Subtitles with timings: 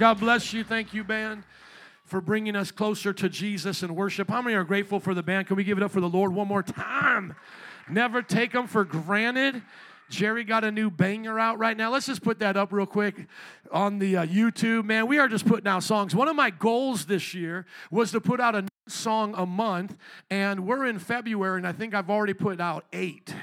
[0.00, 0.64] God bless you.
[0.64, 1.42] Thank you, band,
[2.06, 4.30] for bringing us closer to Jesus and worship.
[4.30, 5.46] How many are grateful for the band?
[5.46, 7.34] Can we give it up for the Lord one more time?
[7.86, 9.60] Never take them for granted.
[10.08, 11.92] Jerry got a new banger out right now.
[11.92, 13.26] Let's just put that up real quick
[13.70, 14.86] on the uh, YouTube.
[14.86, 16.14] Man, we are just putting out songs.
[16.14, 19.96] One of my goals this year was to put out a song a month,
[20.30, 23.34] and we're in February, and I think I've already put out eight.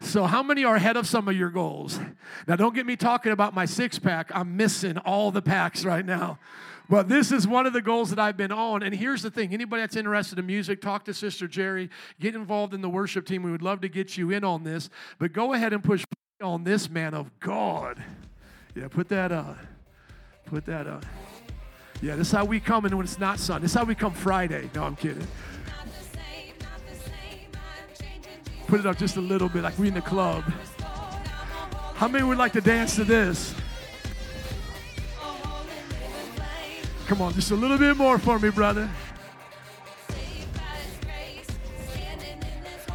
[0.00, 1.98] So, how many are ahead of some of your goals?
[2.46, 4.30] Now, don't get me talking about my six pack.
[4.34, 6.38] I'm missing all the packs right now.
[6.88, 8.82] But this is one of the goals that I've been on.
[8.82, 11.88] And here's the thing anybody that's interested in music, talk to Sister Jerry,
[12.20, 13.42] get involved in the worship team.
[13.42, 14.90] We would love to get you in on this.
[15.18, 16.04] But go ahead and push
[16.42, 18.02] on this man of God.
[18.74, 19.58] Yeah, put that on.
[20.44, 21.02] Put that on.
[22.02, 23.62] Yeah, this is how we come and when it's not sun.
[23.62, 24.68] This is how we come Friday.
[24.74, 25.26] No, I'm kidding.
[28.66, 30.44] Put it up just a little bit, like we in the club.
[31.94, 33.54] How many would like to dance to this?
[37.06, 38.88] Come on, just a little bit more for me, brother.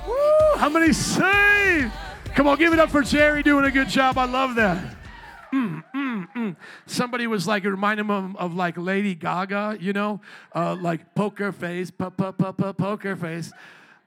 [0.08, 1.92] Woo, how many saved?
[2.36, 4.18] Come on, give it up for Jerry doing a good job.
[4.18, 4.96] I love that.
[5.54, 6.56] Mm, mm, mm.
[6.86, 10.22] Somebody was like, it reminded him of, of like Lady Gaga, you know,
[10.54, 13.52] uh, like poker face, po- po- poker face.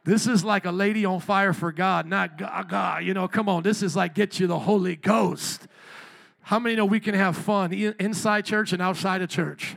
[0.05, 3.01] This is like a lady on fire for God, not Gaga.
[3.03, 3.63] You know, come on.
[3.63, 5.67] This is like get you the Holy Ghost.
[6.43, 9.77] How many know we can have fun inside church and outside of church?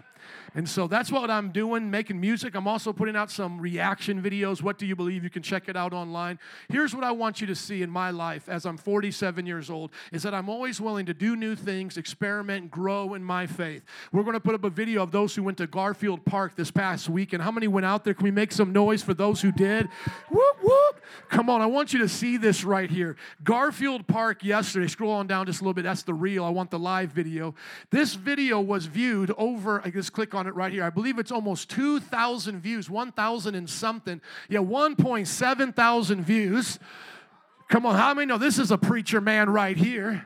[0.55, 2.55] And so that's what I'm doing, making music.
[2.55, 4.61] I'm also putting out some reaction videos.
[4.61, 5.21] What do you believe?
[5.23, 6.39] You can check it out online.
[6.69, 9.91] Here's what I want you to see in my life as I'm 47 years old
[10.13, 13.83] is that I'm always willing to do new things, experiment, grow in my faith.
[14.13, 16.71] We're going to put up a video of those who went to Garfield Park this
[16.71, 17.33] past week.
[17.33, 18.13] And how many went out there?
[18.13, 19.89] Can we make some noise for those who did?
[20.29, 21.01] Whoop, whoop.
[21.29, 23.15] Come on, I want you to see this right here.
[23.43, 25.83] Garfield Park yesterday, scroll on down just a little bit.
[25.83, 26.43] That's the reel.
[26.43, 27.55] I want the live video.
[27.91, 30.83] This video was viewed over, I just click on it right here.
[30.83, 34.21] I believe it's almost 2,000 views, 1,000 and something.
[34.49, 36.79] Yeah, 1.7 thousand views.
[37.67, 40.25] Come on, how many know this is a preacher man right here?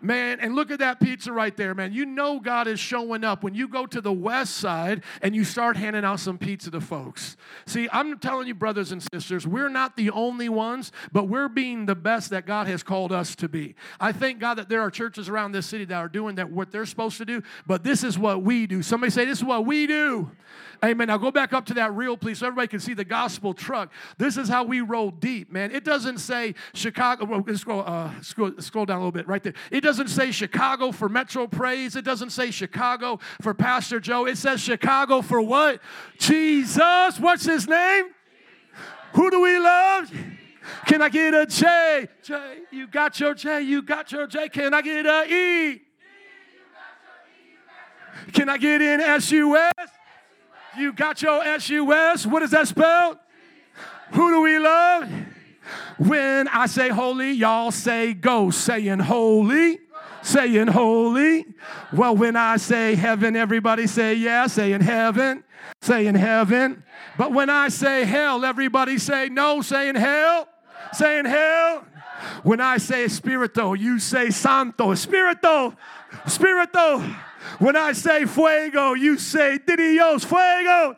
[0.00, 1.92] Man, and look at that pizza right there, man.
[1.92, 5.44] You know God is showing up when you go to the west side and you
[5.44, 7.36] start handing out some pizza to folks.
[7.66, 11.86] See, I'm telling you, brothers and sisters, we're not the only ones, but we're being
[11.86, 13.74] the best that God has called us to be.
[13.98, 16.70] I thank God that there are churches around this city that are doing that what
[16.70, 18.82] they're supposed to do, but this is what we do.
[18.82, 20.30] Somebody say, This is what we do.
[20.84, 21.08] Amen.
[21.08, 23.92] Now go back up to that reel, please, so everybody can see the gospel truck.
[24.16, 25.72] This is how we roll deep, man.
[25.72, 27.24] It doesn't say Chicago.
[27.24, 29.54] Well, scroll, uh, scroll, scroll down a little bit right there.
[29.72, 31.96] It doesn't say Chicago for Metro Praise.
[31.96, 34.26] It doesn't say Chicago for Pastor Joe.
[34.26, 35.80] It says Chicago for what?
[36.18, 37.18] Jesus.
[37.18, 38.06] What's his name?
[39.14, 40.12] Who do we love?
[40.86, 42.08] Can I get a J?
[42.22, 44.48] J, you got your J, you got your J.
[44.48, 45.82] Can I get a E?
[48.32, 49.72] Can I get in S U S?
[50.78, 52.24] You got your S U S?
[52.24, 53.18] What does that spell?
[54.12, 55.10] Who do we love?
[55.98, 59.80] When I say holy, y'all say go, saying holy,
[60.22, 61.46] saying holy.
[61.92, 65.42] Well, when I say heaven, everybody say yeah, saying heaven,
[65.82, 66.84] saying heaven.
[67.18, 70.48] But when I say hell, everybody say no, saying hell,
[70.92, 71.84] saying hell.
[72.44, 75.74] When I say spirito, you say santo, spirito,
[76.26, 77.04] spirito.
[77.58, 80.96] When I say fuego, you say Dios, fuego,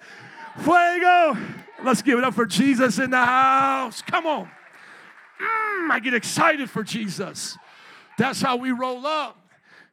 [0.58, 1.36] fuego.
[1.82, 4.02] Let's give it up for Jesus in the house.
[4.02, 4.44] Come on.
[4.44, 7.56] Mm, I get excited for Jesus.
[8.18, 9.39] That's how we roll up.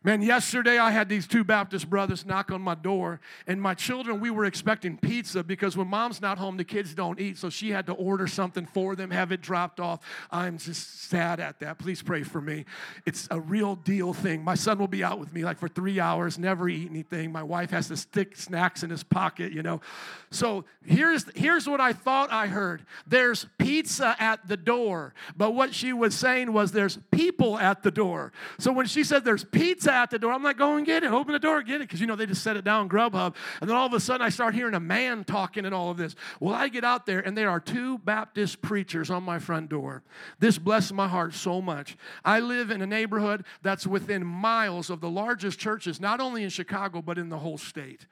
[0.07, 4.21] Man, yesterday I had these two Baptist brothers knock on my door, and my children,
[4.21, 7.37] we were expecting pizza because when mom's not home, the kids don't eat.
[7.37, 9.99] So she had to order something for them, have it dropped off.
[10.31, 11.77] I'm just sad at that.
[11.77, 12.63] Please pray for me.
[13.05, 14.45] It's a real deal thing.
[14.45, 17.33] My son will be out with me like for three hours, never eat anything.
[17.33, 19.81] My wife has to stick snacks in his pocket, you know.
[20.29, 25.13] So here's, here's what I thought I heard there's pizza at the door.
[25.35, 28.31] But what she was saying was there's people at the door.
[28.59, 30.31] So when she said there's pizza at the door.
[30.31, 31.11] I'm like, go and get it.
[31.11, 31.87] Open the door, get it.
[31.87, 33.35] Because, you know, they just set it down, Grubhub.
[33.61, 35.97] And then all of a sudden, I start hearing a man talking and all of
[35.97, 36.15] this.
[36.39, 40.03] Well, I get out there, and there are two Baptist preachers on my front door.
[40.39, 41.97] This blessed my heart so much.
[42.23, 46.49] I live in a neighborhood that's within miles of the largest churches, not only in
[46.49, 48.07] Chicago, but in the whole state.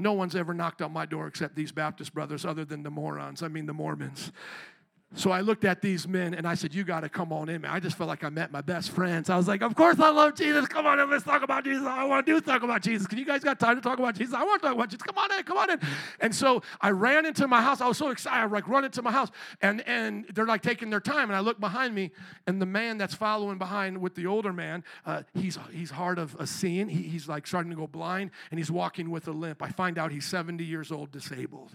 [0.00, 3.42] No one's ever knocked on my door except these Baptist brothers, other than the morons.
[3.42, 4.32] I mean, the Mormons.
[5.16, 7.62] So I looked at these men and I said, You got to come on in,
[7.62, 7.72] man.
[7.72, 9.28] I just felt like I met my best friends.
[9.28, 10.68] I was like, Of course I love Jesus.
[10.68, 11.84] Come on in, let's talk about Jesus.
[11.84, 13.08] I want to do talk about Jesus.
[13.08, 14.34] Can you guys got time to talk about Jesus?
[14.34, 15.02] I want to talk about Jesus.
[15.02, 15.80] Come on in, come on in.
[16.20, 17.80] And so I ran into my house.
[17.80, 18.38] I was so excited.
[18.38, 19.30] I like run into my house
[19.60, 21.28] and, and they're like taking their time.
[21.28, 22.12] And I look behind me
[22.46, 26.36] and the man that's following behind with the older man, uh, he's, he's hard of
[26.48, 26.88] seeing.
[26.88, 29.60] He, he's like starting to go blind and he's walking with a limp.
[29.60, 31.72] I find out he's 70 years old, disabled.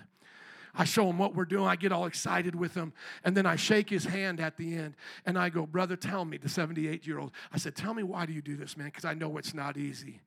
[0.78, 1.66] I show him what we're doing.
[1.66, 2.94] I get all excited with him.
[3.24, 4.96] And then I shake his hand at the end
[5.26, 8.26] and I go, Brother, tell me, the 78 year old, I said, Tell me, why
[8.26, 8.88] do you do this, man?
[8.88, 10.22] Because I know it's not easy.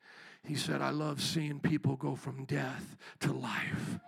[0.44, 3.98] He said, I love seeing people go from death to life.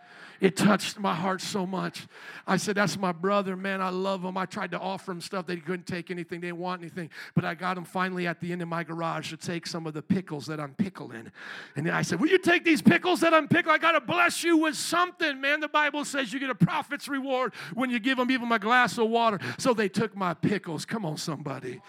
[0.40, 2.06] It touched my heart so much.
[2.46, 3.82] I said, That's my brother, man.
[3.82, 4.38] I love him.
[4.38, 5.46] I tried to offer him stuff.
[5.46, 7.10] They couldn't take anything, they didn't want anything.
[7.34, 9.92] But I got him finally at the end of my garage to take some of
[9.92, 11.30] the pickles that I'm pickling.
[11.76, 13.74] And then I said, Will you take these pickles that I'm pickling?
[13.74, 15.60] I got to bless you with something, man.
[15.60, 18.96] The Bible says you get a prophet's reward when you give them even a glass
[18.96, 19.38] of water.
[19.58, 20.86] So they took my pickles.
[20.86, 21.82] Come on, somebody.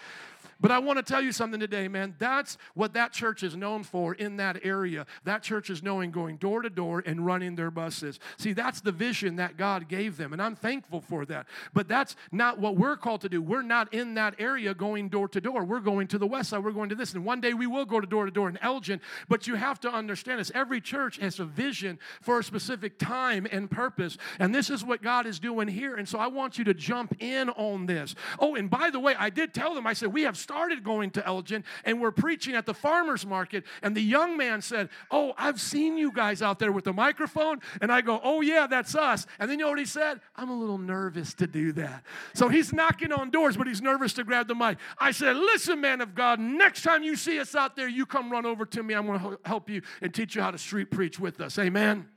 [0.62, 2.14] But I want to tell you something today, man.
[2.18, 5.04] That's what that church is known for in that area.
[5.24, 8.20] That church is knowing going door to door and running their buses.
[8.38, 11.46] See, that's the vision that God gave them, and I'm thankful for that.
[11.74, 13.42] But that's not what we're called to do.
[13.42, 15.64] We're not in that area going door to door.
[15.64, 16.64] We're going to the west side.
[16.64, 17.12] We're going to this.
[17.12, 19.00] And one day we will go to door to door in Elgin.
[19.28, 20.52] But you have to understand this.
[20.54, 24.16] Every church has a vision for a specific time and purpose.
[24.38, 25.96] And this is what God is doing here.
[25.96, 28.14] And so I want you to jump in on this.
[28.38, 31.10] Oh, and by the way, I did tell them, I said, we have started going
[31.10, 33.64] to Elgin and we're preaching at the farmer's market.
[33.82, 37.60] And the young man said, Oh, I've seen you guys out there with the microphone.
[37.80, 39.26] And I go, Oh, yeah, that's us.
[39.38, 40.20] And then you know what he said?
[40.36, 42.04] I'm a little nervous to do that.
[42.34, 44.76] So he's knocking on doors, but he's nervous to grab the mic.
[44.98, 48.30] I said, Listen, man of God, next time you see us out there, you come
[48.30, 48.92] run over to me.
[48.92, 51.58] I'm going to help you and teach you how to street preach with us.
[51.58, 52.08] Amen.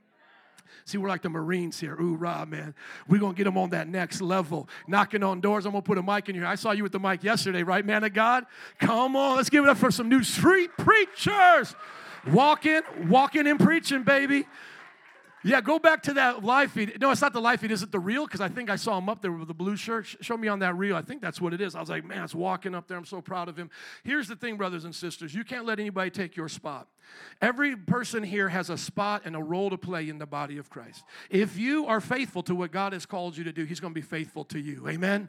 [0.86, 2.00] See, we're like the Marines here.
[2.00, 2.72] Ooh, rah, man.
[3.08, 4.68] We're going to get them on that next level.
[4.86, 5.66] Knocking on doors.
[5.66, 6.46] I'm going to put a mic in here.
[6.46, 8.46] I saw you with the mic yesterday, right, man of God?
[8.78, 9.36] Come on.
[9.36, 11.74] Let's give it up for some new street preachers.
[12.28, 14.46] Walking, walking and preaching, baby.
[15.46, 17.00] Yeah, go back to that live feed.
[17.00, 17.70] No, it's not the live feed.
[17.70, 18.26] Is it the reel?
[18.26, 20.16] Because I think I saw him up there with the blue shirt.
[20.20, 20.96] Show me on that reel.
[20.96, 21.76] I think that's what it is.
[21.76, 22.98] I was like, man, it's Joaquin up there.
[22.98, 23.70] I'm so proud of him.
[24.02, 25.32] Here's the thing, brothers and sisters.
[25.32, 26.88] You can't let anybody take your spot.
[27.40, 30.68] Every person here has a spot and a role to play in the body of
[30.68, 31.04] Christ.
[31.30, 34.00] If you are faithful to what God has called you to do, He's going to
[34.00, 34.88] be faithful to you.
[34.88, 35.28] Amen.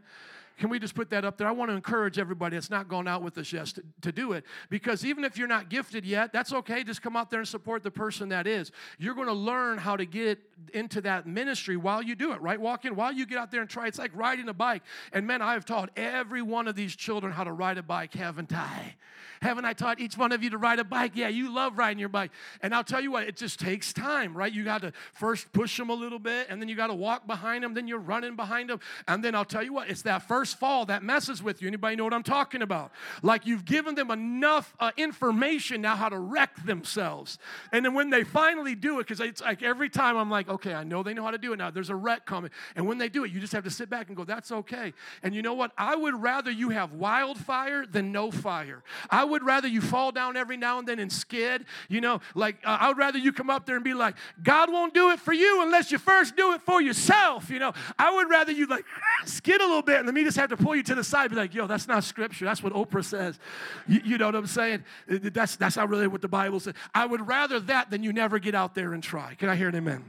[0.57, 1.47] Can we just put that up there?
[1.47, 4.33] I want to encourage everybody that's not gone out with us yet to, to, do
[4.33, 6.83] it because even if you're not gifted yet, that's okay.
[6.83, 8.71] Just come out there and support the person that is.
[8.97, 10.39] You're going to learn how to get
[10.73, 12.59] into that ministry while you do it, right?
[12.59, 13.87] Walk in while you get out there and try.
[13.87, 14.83] It's like riding a bike.
[15.13, 18.13] And man, I have taught every one of these children how to ride a bike,
[18.13, 18.95] haven't I?
[19.41, 21.11] Haven't I taught each one of you to ride a bike?
[21.15, 22.31] Yeah, you love riding your bike.
[22.61, 24.51] And I'll tell you what, it just takes time, right?
[24.51, 27.27] You got to first push them a little bit, and then you got to walk
[27.27, 28.79] behind them, then you're running behind them.
[29.07, 31.67] And then I'll tell you what, it's that first fall that messes with you.
[31.67, 32.91] Anybody know what I'm talking about?
[33.21, 37.37] Like you've given them enough uh, information now how to wreck themselves.
[37.71, 40.73] And then when they finally do it, because it's like every time I'm like, okay,
[40.73, 41.69] I know they know how to do it now.
[41.69, 42.51] There's a wreck coming.
[42.75, 44.93] And when they do it, you just have to sit back and go, that's okay.
[45.23, 45.71] And you know what?
[45.77, 48.83] I would rather you have wildfire than no fire.
[49.09, 51.65] I would rather you fall down every now and then and skid.
[51.89, 54.71] You know, like uh, I would rather you come up there and be like, God
[54.71, 57.49] won't do it for you unless you first do it for yourself.
[57.49, 58.85] You know, I would rather you like
[59.25, 61.29] skid a little bit and let me just have to pull you to the side,
[61.29, 62.45] be like, yo, that's not scripture.
[62.45, 63.39] That's what Oprah says.
[63.87, 64.83] You, you know what I'm saying?
[65.07, 66.73] That's that's not really what the Bible says.
[66.93, 69.35] I would rather that than you never get out there and try.
[69.35, 70.03] Can I hear an amen?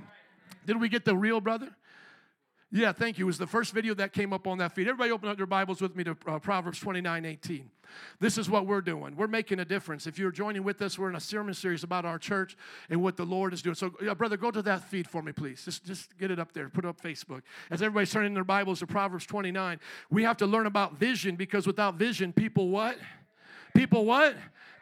[0.68, 1.70] Did we get the reel brother?
[2.70, 3.24] Yeah, thank you.
[3.24, 4.86] It was the first video that came up on that feed.
[4.86, 7.70] Everybody open up their Bibles with me to uh, Proverbs 29 18.
[8.20, 9.16] This is what we're doing.
[9.16, 10.06] We're making a difference.
[10.06, 12.54] If you're joining with us, we're in a sermon series about our church
[12.90, 13.76] and what the Lord is doing.
[13.76, 13.88] So,
[14.18, 15.64] brother, go to that feed for me, please.
[15.64, 16.68] Just, just get it up there.
[16.68, 17.40] Put it up Facebook.
[17.70, 21.66] As everybody's turning their Bibles to Proverbs 29, we have to learn about vision because
[21.66, 22.98] without vision, people what?
[23.74, 24.36] People what?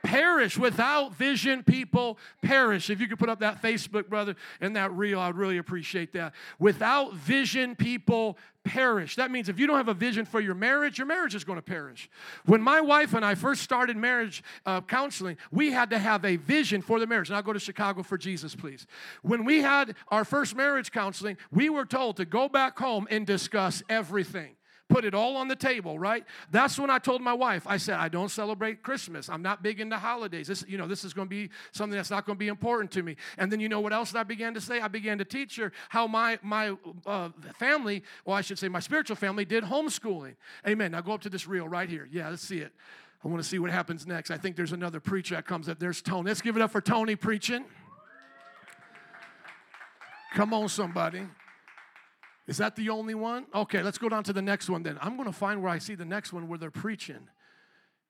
[0.07, 0.57] Perish.
[0.57, 2.91] Without vision, people perish.
[2.91, 6.33] If you could put up that Facebook, brother, and that reel, I'd really appreciate that.
[6.59, 9.17] Without vision, people perish.
[9.17, 11.59] That means if you don't have a vision for your marriage, your marriage is going
[11.59, 12.09] to perish.
[12.45, 16.37] When my wife and I first started marriage uh, counseling, we had to have a
[16.37, 17.31] vision for the marriage.
[17.31, 18.87] I'll go to Chicago for Jesus, please.
[19.23, 23.27] When we had our first marriage counseling, we were told to go back home and
[23.27, 24.56] discuss everything
[24.88, 26.25] put it all on the table, right?
[26.50, 29.28] That's when I told my wife, I said, I don't celebrate Christmas.
[29.28, 30.47] I'm not big into holidays.
[30.47, 32.90] This, you know, this is going to be something that's not going to be important
[32.93, 33.16] to me.
[33.37, 34.81] And then you know what else I began to say?
[34.81, 38.81] I began to teach her how my my uh, family, well, I should say my
[38.81, 40.37] spiritual family, did homeschooling.
[40.66, 40.93] Amen.
[40.93, 42.09] Now go up to this reel right here.
[42.11, 42.73] Yeah, let's see it.
[43.25, 44.31] I want to see what happens next.
[44.31, 45.81] I think there's another preacher that comes up.
[45.81, 46.28] There's Tony.
[46.28, 47.64] Let's give it up for Tony preaching.
[50.35, 51.23] Come on, somebody.
[52.47, 53.47] Is that the only one?
[53.55, 54.99] Okay, let's go down to the next one then.
[55.00, 57.29] I'm going to find where I see the next one where they're preaching.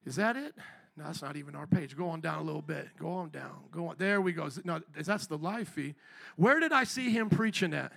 [0.04, 0.54] Is that it?
[0.96, 1.96] No, that's not even our page.
[1.96, 2.88] Go on down a little bit.
[2.98, 3.64] Go on down.
[3.70, 3.96] Go on.
[3.98, 4.48] There we go.
[4.64, 5.94] No, that's the live feed.
[6.36, 7.92] Where did I see him preaching at?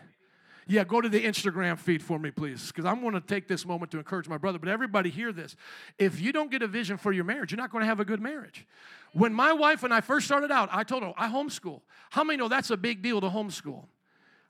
[0.68, 3.66] Yeah, go to the Instagram feed for me, please, because I'm going to take this
[3.66, 4.60] moment to encourage my brother.
[4.60, 5.56] But everybody, hear this.
[5.98, 8.06] If you don't get a vision for your marriage, you're not going to have a
[8.06, 8.68] good marriage.
[9.14, 11.82] When my wife and I first started out, I told her, I homeschool.
[12.12, 13.86] How many know that's a big deal to homeschool?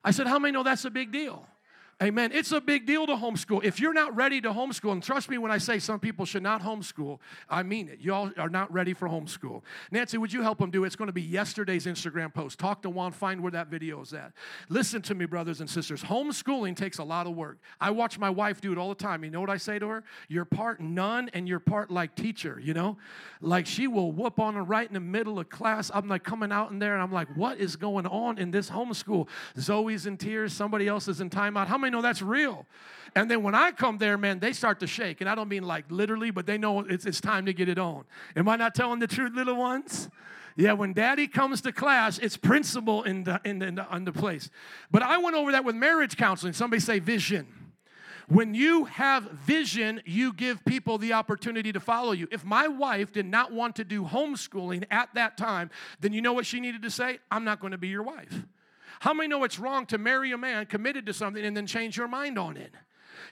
[0.03, 1.45] I said, How many know that's a big deal?
[2.01, 2.31] Amen.
[2.33, 3.61] It's a big deal to homeschool.
[3.61, 6.43] If you're not ready to homeschool, and trust me when I say some people should
[6.43, 7.99] not homeschool, I mean it.
[7.99, 9.63] Y'all are not ready for homeschool.
[9.91, 10.87] Nancy, would you help them do it?
[10.87, 12.57] It's going to be yesterday's Instagram post.
[12.57, 14.31] Talk to Juan, find where that video is at.
[14.69, 16.01] Listen to me, brothers and sisters.
[16.01, 17.59] Homeschooling takes a lot of work.
[17.81, 19.25] I watch my wife do it all the time.
[19.25, 20.05] You know what I say to her?
[20.29, 22.97] You're part nun and you're part like teacher, you know?
[23.41, 25.91] Like she will whoop on her right in the middle of class.
[25.93, 28.69] I'm like coming out in there and I'm like, what is going on in this
[28.69, 29.27] homeschool?
[29.59, 31.67] Zoe's in tears, somebody else is in timeout.
[31.67, 32.65] How many know that's real.
[33.15, 35.21] And then when I come there, man, they start to shake.
[35.21, 37.79] And I don't mean like literally, but they know it's, it's time to get it
[37.79, 38.05] on.
[38.35, 40.09] Am I not telling the truth, little ones?
[40.55, 44.05] Yeah, when daddy comes to class, it's principal in the, in the, in the, in
[44.05, 44.49] the place.
[44.91, 46.53] But I went over that with marriage counseling.
[46.53, 47.47] Somebody say vision.
[48.27, 52.27] When you have vision, you give people the opportunity to follow you.
[52.31, 56.33] If my wife did not want to do homeschooling at that time, then you know
[56.33, 57.17] what she needed to say?
[57.31, 58.43] I'm not going to be your wife.
[58.99, 61.97] How many know it's wrong to marry a man committed to something and then change
[61.97, 62.73] your mind on it?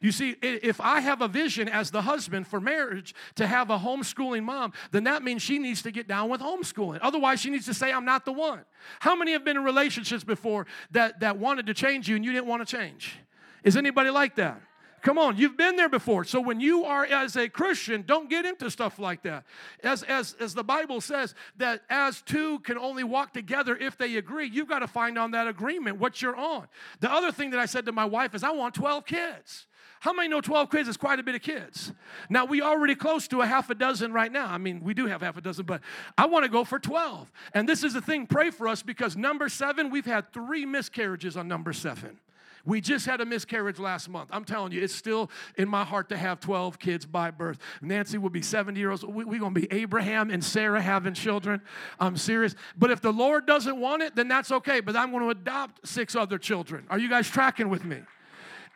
[0.02, 3.78] You see, if I have a vision as the husband for marriage to have a
[3.78, 7.00] homeschooling mom, then that means she needs to get down with homeschooling.
[7.02, 8.64] Otherwise, she needs to say, I'm not the one.
[9.00, 12.32] How many have been in relationships before that, that wanted to change you and you
[12.32, 13.18] didn't want to change?
[13.64, 14.62] Is anybody like that?
[15.08, 16.26] Come on, you've been there before.
[16.26, 19.46] So when you are as a Christian, don't get into stuff like that.
[19.82, 24.18] As, as, as the Bible says, that as two can only walk together if they
[24.18, 26.68] agree, you've got to find on that agreement what you're on.
[27.00, 29.68] The other thing that I said to my wife is, I want 12 kids.
[30.02, 31.94] How many know 12 kids is quite a bit of kids?
[32.30, 34.48] Now, we already close to a half a dozen right now.
[34.48, 35.80] I mean, we do have half a dozen, but
[36.18, 37.32] I want to go for 12.
[37.54, 41.38] And this is the thing, pray for us because number seven, we've had three miscarriages
[41.38, 42.20] on number seven.
[42.68, 44.30] We just had a miscarriage last month.
[44.34, 47.60] I'm telling you, it's still in my heart to have 12 kids by birth.
[47.82, 49.16] Nancy will be 70 years old.
[49.16, 51.62] We're we going to be Abraham and Sarah having children.
[51.98, 52.56] I'm serious.
[52.78, 54.82] But if the Lord doesn't want it, then that's okay.
[54.82, 56.86] But I'm going to adopt six other children.
[56.90, 58.02] Are you guys tracking with me?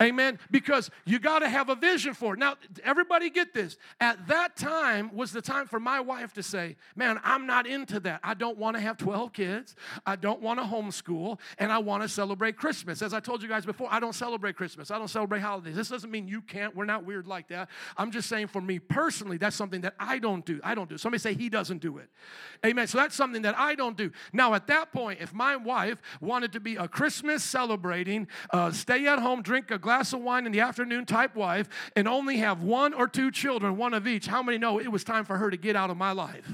[0.02, 0.40] Amen.
[0.50, 2.40] Because you got to have a vision for it.
[2.40, 3.78] Now, everybody get this.
[4.00, 8.00] At that time was the time for my wife to say, Man, I'm not into
[8.02, 8.20] that.
[8.24, 9.76] I don't want to have 12 kids.
[10.06, 11.40] I don't want to homeschool.
[11.60, 13.02] And I want to celebrate Christmas.
[13.02, 14.90] As I told you guys before, I don't celebrate Christmas.
[14.90, 15.76] I don't celebrate holidays.
[15.76, 16.76] This doesn't mean you can't.
[16.76, 17.70] We're not weird like that.
[17.96, 20.60] I'm just saying for me personally, that's something that I don't do.
[20.64, 20.98] I don't do.
[20.98, 22.10] Somebody say he doesn't do it.
[22.66, 22.88] Amen.
[22.88, 24.12] So that's something that I don't do.
[24.34, 29.06] Now, at that point, if my wife wanted to be a Christmas celebrating, uh, stay
[29.08, 31.68] at home, drink a glass glass of wine in the afternoon type wife
[31.98, 35.04] and only have one or two children, one of each, how many know it was
[35.04, 36.50] time for her to get out of my life?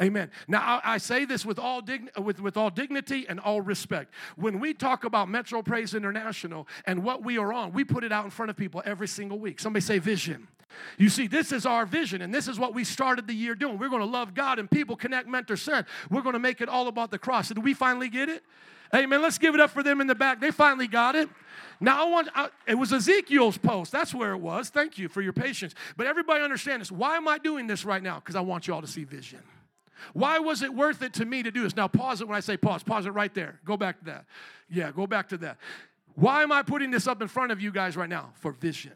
[0.00, 0.30] Amen.
[0.46, 4.14] Now, I, I say this with all, dign- with, with all dignity and all respect.
[4.36, 8.12] When we talk about Metro Praise International and what we are on, we put it
[8.12, 9.58] out in front of people every single week.
[9.58, 10.46] Somebody say vision.
[10.98, 13.78] You see, this is our vision, and this is what we started the year doing.
[13.78, 15.86] We're going to love God and people, connect, mentor, send.
[16.10, 17.48] We're going to make it all about the cross.
[17.48, 18.42] Did we finally get it?
[18.94, 19.22] Amen.
[19.22, 20.40] Let's give it up for them in the back.
[20.40, 21.28] They finally got it.
[21.80, 23.92] Now, I want, I, it was Ezekiel's post.
[23.92, 24.68] That's where it was.
[24.68, 25.74] Thank you for your patience.
[25.96, 26.90] But everybody understand this.
[26.90, 28.16] Why am I doing this right now?
[28.16, 29.40] Because I want you all to see vision.
[30.12, 31.76] Why was it worth it to me to do this?
[31.76, 32.82] Now, pause it when I say pause.
[32.82, 33.60] Pause it right there.
[33.64, 34.24] Go back to that.
[34.68, 35.58] Yeah, go back to that.
[36.14, 38.30] Why am I putting this up in front of you guys right now?
[38.34, 38.92] For vision.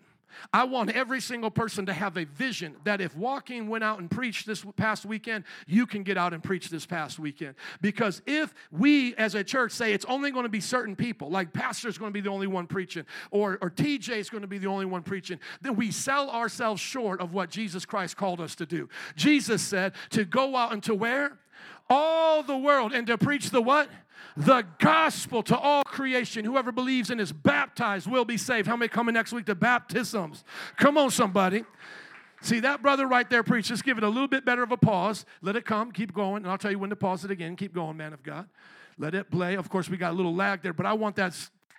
[0.53, 4.11] I want every single person to have a vision that if Joaquin went out and
[4.11, 7.55] preached this past weekend, you can get out and preach this past weekend.
[7.81, 11.53] Because if we as a church say it's only going to be certain people, like
[11.53, 14.59] pastor's going to be the only one preaching, or, or TJ is going to be
[14.59, 18.55] the only one preaching, then we sell ourselves short of what Jesus Christ called us
[18.57, 18.89] to do.
[19.17, 21.39] Jesus said to go out and to where?
[21.91, 23.89] All the world and to preach the what?
[24.37, 26.45] The gospel to all creation.
[26.45, 28.67] Whoever believes and is baptized will be saved.
[28.67, 30.45] How many coming next week to baptisms?
[30.77, 31.65] Come on, somebody.
[32.43, 33.69] See that brother right there preach.
[33.69, 35.25] Just give it a little bit better of a pause.
[35.41, 35.93] Let it come.
[35.93, 36.43] Keep going.
[36.43, 37.57] And I'll tell you when to pause it again.
[37.57, 38.49] Keep going, man of God.
[38.99, 39.55] Let it play.
[39.55, 41.35] Of course, we got a little lag there, but I want that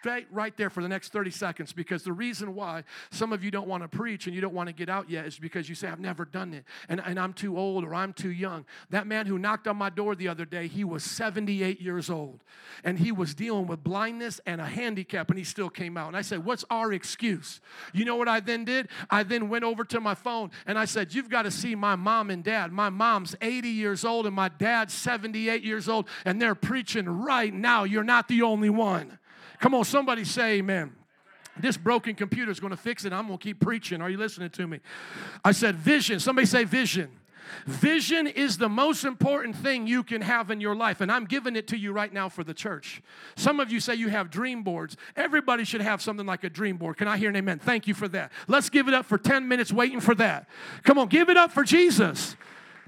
[0.06, 3.52] stay right there for the next 30 seconds because the reason why some of you
[3.52, 5.76] don't want to preach and you don't want to get out yet is because you
[5.76, 8.66] say, I've never done it and, and I'm too old or I'm too young.
[8.90, 12.44] That man who knocked on my door the other day, he was 78 years old
[12.84, 16.08] and he was dealing with blindness and a handicap and he still came out.
[16.08, 17.60] And I said, What's our excuse?
[17.94, 18.90] You know what I then did?
[19.10, 21.96] I then went over to my phone and I said, You've got to see my
[21.96, 22.72] mom and dad.
[22.72, 27.54] My mom's 80 years old and my dad's 78 years old and they're preaching right
[27.54, 27.84] now.
[27.84, 29.18] You're not the only one.
[29.60, 30.94] Come on, somebody say amen.
[31.58, 33.14] This broken computer is going to fix it.
[33.14, 34.02] I'm going to keep preaching.
[34.02, 34.80] Are you listening to me?
[35.44, 36.20] I said, vision.
[36.20, 37.12] Somebody say, vision.
[37.66, 41.56] Vision is the most important thing you can have in your life, and I'm giving
[41.56, 43.02] it to you right now for the church.
[43.36, 44.98] Some of you say you have dream boards.
[45.16, 46.98] Everybody should have something like a dream board.
[46.98, 47.60] Can I hear an amen?
[47.60, 48.32] Thank you for that.
[48.48, 50.48] Let's give it up for 10 minutes waiting for that.
[50.84, 52.36] Come on, give it up for Jesus.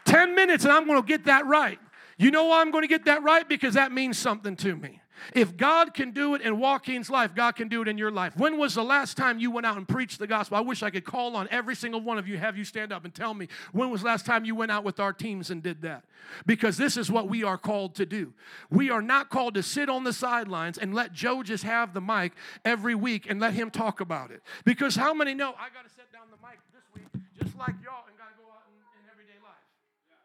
[0.05, 1.79] 10 minutes, and I'm going to get that right.
[2.17, 3.47] You know why I'm going to get that right?
[3.47, 5.01] Because that means something to me.
[5.33, 8.35] If God can do it in Joaquin's life, God can do it in your life.
[8.37, 10.57] When was the last time you went out and preached the gospel?
[10.57, 13.05] I wish I could call on every single one of you, have you stand up
[13.05, 15.61] and tell me when was the last time you went out with our teams and
[15.63, 16.03] did that?
[16.45, 18.33] Because this is what we are called to do.
[18.69, 22.01] We are not called to sit on the sidelines and let Joe just have the
[22.01, 22.33] mic
[22.65, 24.41] every week and let him talk about it.
[24.65, 27.07] Because how many know I got to set down the mic this week
[27.37, 29.63] just like y'all and got to go out in, in everyday life?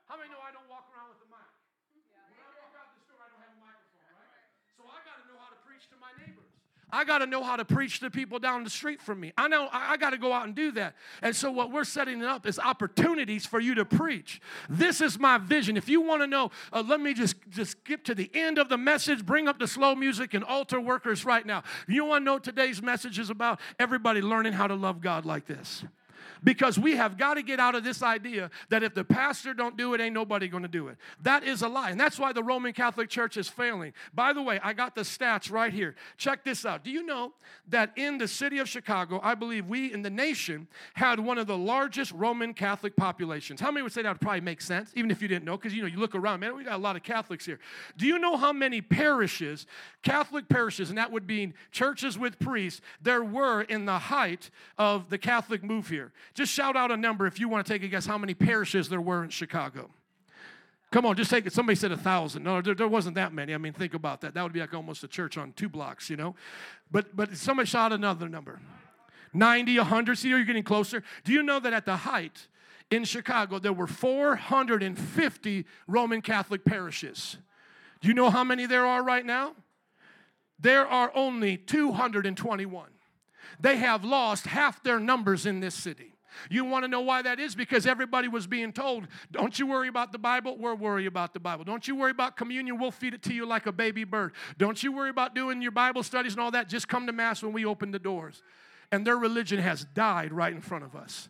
[0.09, 1.49] How many know I don't walk around with the mic?
[2.35, 4.47] When I walk out the store, I don't have a microphone, right?
[4.77, 6.51] So I got to know how to preach to my neighbors.
[6.93, 9.33] I got to know how to preach to people down the street from me.
[9.39, 10.95] I know I, I got to go out and do that.
[11.23, 14.41] And so what we're setting up is opportunities for you to preach.
[14.69, 15.77] This is my vision.
[15.79, 18.69] If you want to know, uh, let me just just skip to the end of
[18.69, 19.25] the message.
[19.25, 21.63] Bring up the slow music and altar workers right now.
[21.89, 23.59] You want to know today's message is about?
[23.79, 25.85] Everybody learning how to love God like this
[26.45, 29.77] because we have got to get out of this idea that if the pastor don't
[29.77, 30.97] do it ain't nobody going to do it.
[31.23, 33.93] That is a lie and that's why the roman catholic church is failing.
[34.15, 35.95] By the way i got the stats right here.
[36.17, 36.85] Check this out.
[36.85, 37.33] Do you know
[37.69, 41.47] that in the city of chicago i believe we in the nation had one of
[41.47, 43.61] the largest roman catholic populations?
[43.61, 45.57] How many would say that would probably make sense even if you didn't know?
[45.57, 47.59] Because you know you look around man we got a lot of catholics here.
[47.97, 49.67] Do you know how many parishes
[50.03, 55.09] catholic parishes and that would mean churches with priests there were in the height of
[55.11, 57.89] the catholic move here just shout out a number if you want to take a
[57.89, 59.91] guess how many parishes there were in Chicago.
[60.91, 61.53] Come on, just take it.
[61.55, 62.43] Somebody said a thousand.
[62.43, 63.55] No, there, there, wasn't that many.
[63.55, 64.35] I mean, think about that.
[64.35, 66.35] That would be like almost a church on two blocks, you know.
[66.91, 68.61] But but somebody shout another number.
[69.33, 70.19] 90, 100.
[70.19, 71.03] See, you're getting closer.
[71.25, 72.47] Do you know that at the height
[72.91, 77.39] in Chicago, there were 450 Roman Catholic parishes?
[78.03, 79.55] Do you know how many there are right now?
[80.59, 82.91] There are only 221.
[83.63, 86.13] They have lost half their numbers in this city.
[86.51, 87.55] You want to know why that is?
[87.55, 91.41] Because everybody was being told, don't you worry about the Bible, we'll worry about the
[91.41, 91.63] Bible.
[91.65, 94.33] Don't you worry about communion, we'll feed it to you like a baby bird.
[94.59, 97.43] Don't you worry about doing your Bible studies and all that, just come to Mass
[97.43, 98.43] when we open the doors.
[98.91, 101.29] And their religion has died right in front of us.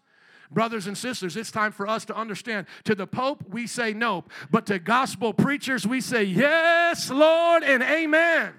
[0.50, 2.66] Brothers and sisters, it's time for us to understand.
[2.84, 7.82] To the Pope, we say no, but to gospel preachers, we say yes, Lord, and
[7.82, 8.54] amen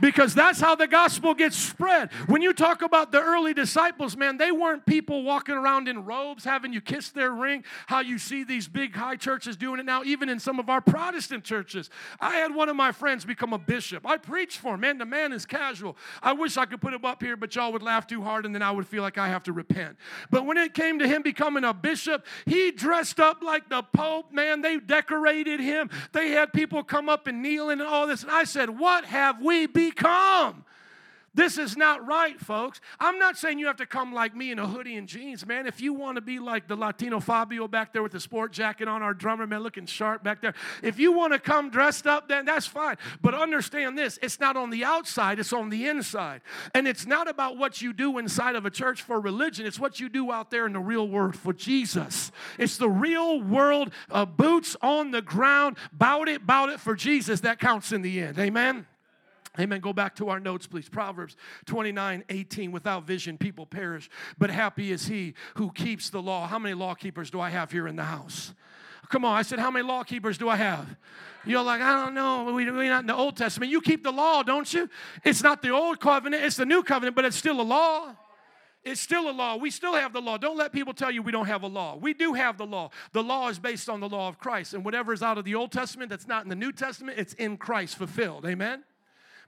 [0.00, 2.12] because that's how the gospel gets spread.
[2.26, 6.44] When you talk about the early disciples, man, they weren't people walking around in robes
[6.44, 10.02] having you kiss their ring, how you see these big high churches doing it now,
[10.04, 11.90] even in some of our Protestant churches.
[12.20, 14.06] I had one of my friends become a bishop.
[14.06, 14.98] I preached for him, man.
[14.98, 15.96] The man is casual.
[16.22, 18.54] I wish I could put him up here, but y'all would laugh too hard and
[18.54, 19.96] then I would feel like I have to repent.
[20.30, 24.32] But when it came to him becoming a bishop, he dressed up like the Pope,
[24.32, 24.62] man.
[24.62, 25.90] They decorated him.
[26.12, 28.22] They had people come up and kneel and all this.
[28.22, 30.64] And I said, What have we become?
[31.38, 32.80] This is not right, folks.
[32.98, 35.68] I'm not saying you have to come like me in a hoodie and jeans, man.
[35.68, 38.88] If you want to be like the Latino Fabio back there with the sport jacket
[38.88, 40.54] on, our drummer, man, looking sharp back there.
[40.82, 42.96] If you want to come dressed up, then that's fine.
[43.22, 46.40] But understand this it's not on the outside, it's on the inside.
[46.74, 50.00] And it's not about what you do inside of a church for religion, it's what
[50.00, 52.32] you do out there in the real world for Jesus.
[52.58, 57.42] It's the real world, uh, boots on the ground, bout it, bout it for Jesus
[57.42, 58.40] that counts in the end.
[58.40, 58.86] Amen.
[59.58, 59.80] Amen.
[59.80, 60.88] Go back to our notes, please.
[60.88, 62.72] Proverbs 29 18.
[62.72, 66.46] Without vision, people perish, but happy is he who keeps the law.
[66.46, 68.54] How many law keepers do I have here in the house?
[69.08, 70.96] Come on, I said, How many law keepers do I have?
[71.44, 72.52] You're like, I don't know.
[72.52, 73.72] We, we're not in the Old Testament.
[73.72, 74.88] You keep the law, don't you?
[75.24, 78.14] It's not the old covenant, it's the new covenant, but it's still a law.
[78.84, 79.56] It's still a law.
[79.56, 80.38] We still have the law.
[80.38, 81.96] Don't let people tell you we don't have a law.
[81.96, 82.90] We do have the law.
[83.12, 84.72] The law is based on the law of Christ.
[84.72, 87.34] And whatever is out of the Old Testament that's not in the New Testament, it's
[87.34, 88.46] in Christ fulfilled.
[88.46, 88.84] Amen?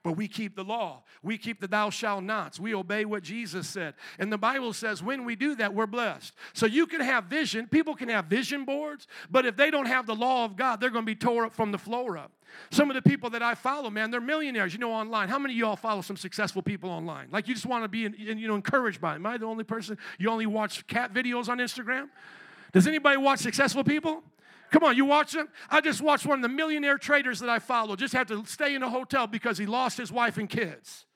[0.02, 1.02] But we keep the law.
[1.22, 2.58] We keep the thou shalt nots.
[2.58, 3.94] We obey what Jesus said.
[4.18, 6.34] And the Bible says when we do that, we're blessed.
[6.54, 7.66] So you can have vision.
[7.68, 10.90] People can have vision boards, but if they don't have the law of God, they're
[10.90, 12.32] going to be tore up from the floor up.
[12.70, 15.28] Some of the people that I follow, man, they're millionaires, you know, online.
[15.28, 17.28] How many of y'all follow some successful people online?
[17.30, 19.26] Like you just want to be, you know, encouraged by them.
[19.26, 19.98] Am I the only person?
[20.18, 22.08] You only watch cat videos on Instagram?
[22.72, 24.22] Does anybody watch successful people?
[24.70, 25.48] Come on, you watch them?
[25.68, 28.74] I just watched one of the millionaire traders that I follow just had to stay
[28.74, 31.06] in a hotel because he lost his wife and kids.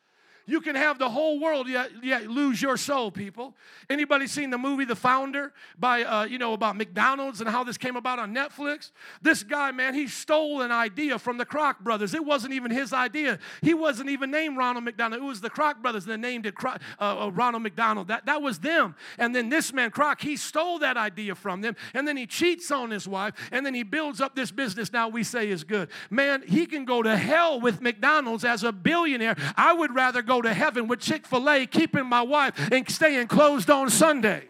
[0.46, 3.54] You can have the whole world yet, yet lose your soul, people.
[3.88, 7.78] Anybody seen the movie The Founder by uh, you know about McDonald's and how this
[7.78, 8.90] came about on Netflix?
[9.22, 12.14] This guy, man, he stole an idea from the Kroc brothers.
[12.14, 13.38] It wasn't even his idea.
[13.62, 15.22] He wasn't even named Ronald McDonald.
[15.22, 18.08] It was the Kroc brothers that named it Kroc, uh, uh, Ronald McDonald.
[18.08, 18.94] That, that was them.
[19.18, 21.76] And then this man, Kroc, he stole that idea from them.
[21.94, 23.34] And then he cheats on his wife.
[23.50, 25.88] And then he builds up this business now we say is good.
[26.10, 29.36] Man, he can go to hell with McDonald's as a billionaire.
[29.56, 33.28] I would rather go to heaven with Chick fil A, keeping my wife and staying
[33.28, 34.44] closed on Sunday.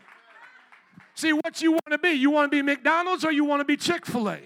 [1.14, 2.10] See what you want to be.
[2.10, 4.38] You want to be McDonald's or you want to be Chick fil A?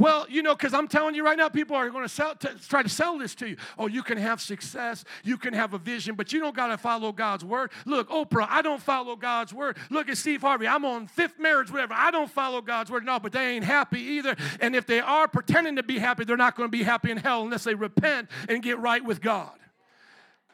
[0.00, 2.82] Well, you know, because I'm telling you right now, people are going to sell, try
[2.82, 3.56] to sell this to you.
[3.78, 6.78] Oh, you can have success, you can have a vision, but you don't got to
[6.78, 7.70] follow God's word.
[7.84, 9.76] Look, Oprah, I don't follow God's word.
[9.90, 11.92] Look at Steve Harvey, I'm on fifth marriage, whatever.
[11.94, 13.04] I don't follow God's word.
[13.04, 14.36] No, but they ain't happy either.
[14.60, 17.18] And if they are pretending to be happy, they're not going to be happy in
[17.18, 19.52] hell unless they repent and get right with God.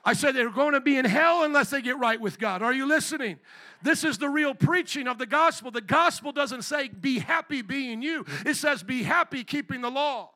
[0.06, 2.62] I said they're going to be in hell unless they get right with God.
[2.62, 3.40] Are you listening?
[3.82, 5.72] This is the real preaching of the gospel.
[5.72, 10.30] The gospel doesn't say be happy being you, it says be happy keeping the law.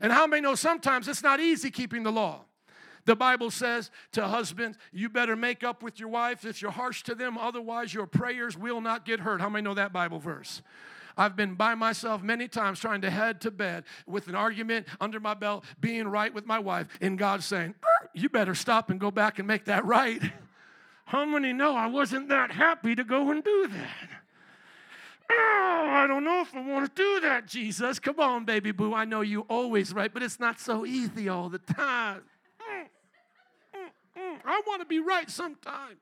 [0.00, 2.44] And how many know sometimes it's not easy keeping the law?
[3.06, 7.02] The Bible says to husbands, you better make up with your wife if you're harsh
[7.04, 9.40] to them, otherwise your prayers will not get heard.
[9.40, 10.60] How many know that Bible verse?
[11.16, 15.18] I've been by myself many times trying to head to bed with an argument under
[15.18, 17.74] my belt, being right with my wife, and God saying,
[18.18, 20.20] You better stop and go back and make that right.
[21.06, 24.10] How many know I wasn't that happy to go and do that?
[25.30, 27.98] Oh, I don't know if I want to do that, Jesus.
[27.98, 28.94] Come on, baby boo.
[28.94, 32.22] I know you always right, but it's not so easy all the time.
[32.60, 32.82] Mm,
[33.74, 34.38] mm, mm.
[34.44, 36.00] I want to be right sometimes.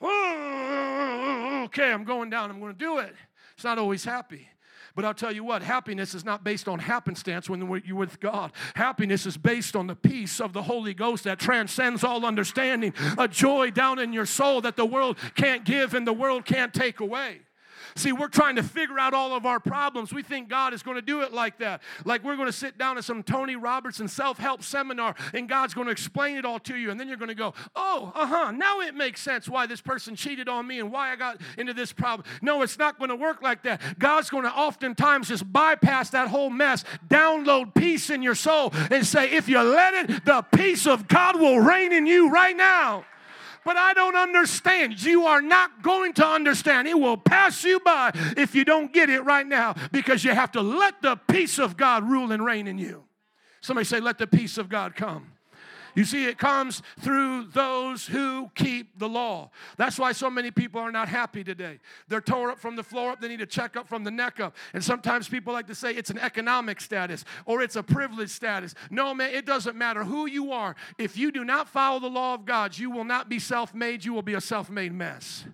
[0.00, 2.50] Oh, okay, I'm going down.
[2.50, 3.14] I'm going to do it.
[3.54, 4.48] It's not always happy.
[4.94, 8.52] But I'll tell you what, happiness is not based on happenstance when you're with God.
[8.74, 13.26] Happiness is based on the peace of the Holy Ghost that transcends all understanding, a
[13.26, 17.00] joy down in your soul that the world can't give and the world can't take
[17.00, 17.40] away.
[17.96, 20.12] See, we're trying to figure out all of our problems.
[20.12, 21.80] We think God is going to do it like that.
[22.04, 25.74] Like we're going to sit down at some Tony Robertson self help seminar and God's
[25.74, 26.90] going to explain it all to you.
[26.90, 29.80] And then you're going to go, oh, uh huh, now it makes sense why this
[29.80, 32.26] person cheated on me and why I got into this problem.
[32.42, 33.80] No, it's not going to work like that.
[33.98, 39.06] God's going to oftentimes just bypass that whole mess, download peace in your soul, and
[39.06, 43.04] say, if you let it, the peace of God will reign in you right now
[43.64, 45.02] but I don't understand.
[45.02, 46.88] You are not going to understand.
[46.88, 50.52] It will pass you by if you don't get it right now because you have
[50.52, 53.04] to let the peace of God rule and reign in you.
[53.60, 55.33] Somebody say, Let the peace of God come.
[55.94, 59.50] You see, it comes through those who keep the law.
[59.76, 61.78] That's why so many people are not happy today.
[62.08, 64.40] They're tore up from the floor up, they need a check up from the neck
[64.40, 64.56] up.
[64.72, 68.74] And sometimes people like to say it's an economic status or it's a privilege status.
[68.90, 70.74] No, man, it doesn't matter who you are.
[70.98, 74.04] If you do not follow the law of God, you will not be self made,
[74.04, 75.44] you will be a self made mess.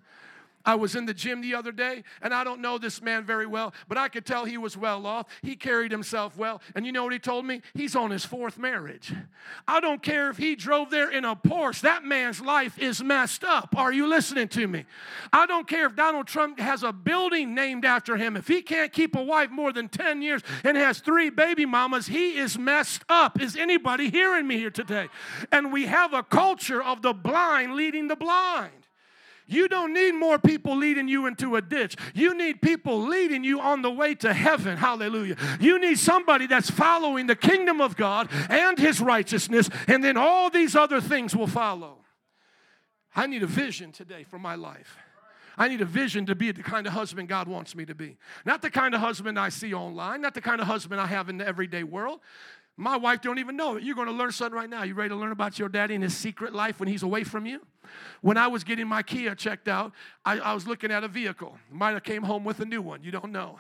[0.65, 3.47] I was in the gym the other day, and I don't know this man very
[3.47, 5.27] well, but I could tell he was well off.
[5.43, 6.61] He carried himself well.
[6.75, 7.63] And you know what he told me?
[7.75, 9.15] He's on his fourth marriage.
[9.67, 13.45] I don't care if he drove there in a Porsche, that man's life is messed
[13.45, 13.75] up.
[13.77, 14.85] Are you listening to me?
[15.33, 18.37] I don't care if Donald Trump has a building named after him.
[18.37, 22.07] If he can't keep a wife more than 10 years and has three baby mamas,
[22.07, 23.41] he is messed up.
[23.41, 25.09] Is anybody hearing me here today?
[25.51, 28.80] And we have a culture of the blind leading the blind.
[29.51, 31.97] You don't need more people leading you into a ditch.
[32.15, 34.77] You need people leading you on the way to heaven.
[34.79, 35.37] Hallelujah.
[35.61, 40.51] You need somebody that's following the kingdom of God and his righteousness, and then all
[40.51, 41.99] these other things will follow.
[43.15, 44.97] I need a vision today for my life.
[45.59, 48.17] I need a vision to be the kind of husband God wants me to be.
[48.47, 51.29] Not the kind of husband I see online, not the kind of husband I have
[51.29, 52.21] in the everyday world.
[52.77, 53.83] My wife don't even know it.
[53.83, 54.85] You're going to learn something right now.
[54.85, 57.45] You ready to learn about your daddy and his secret life when he's away from
[57.45, 57.61] you?
[58.23, 59.93] When I was getting my Kia checked out,
[60.25, 61.59] I, I was looking at a vehicle.
[61.71, 63.03] Might have came home with a new one.
[63.03, 63.59] You don't know.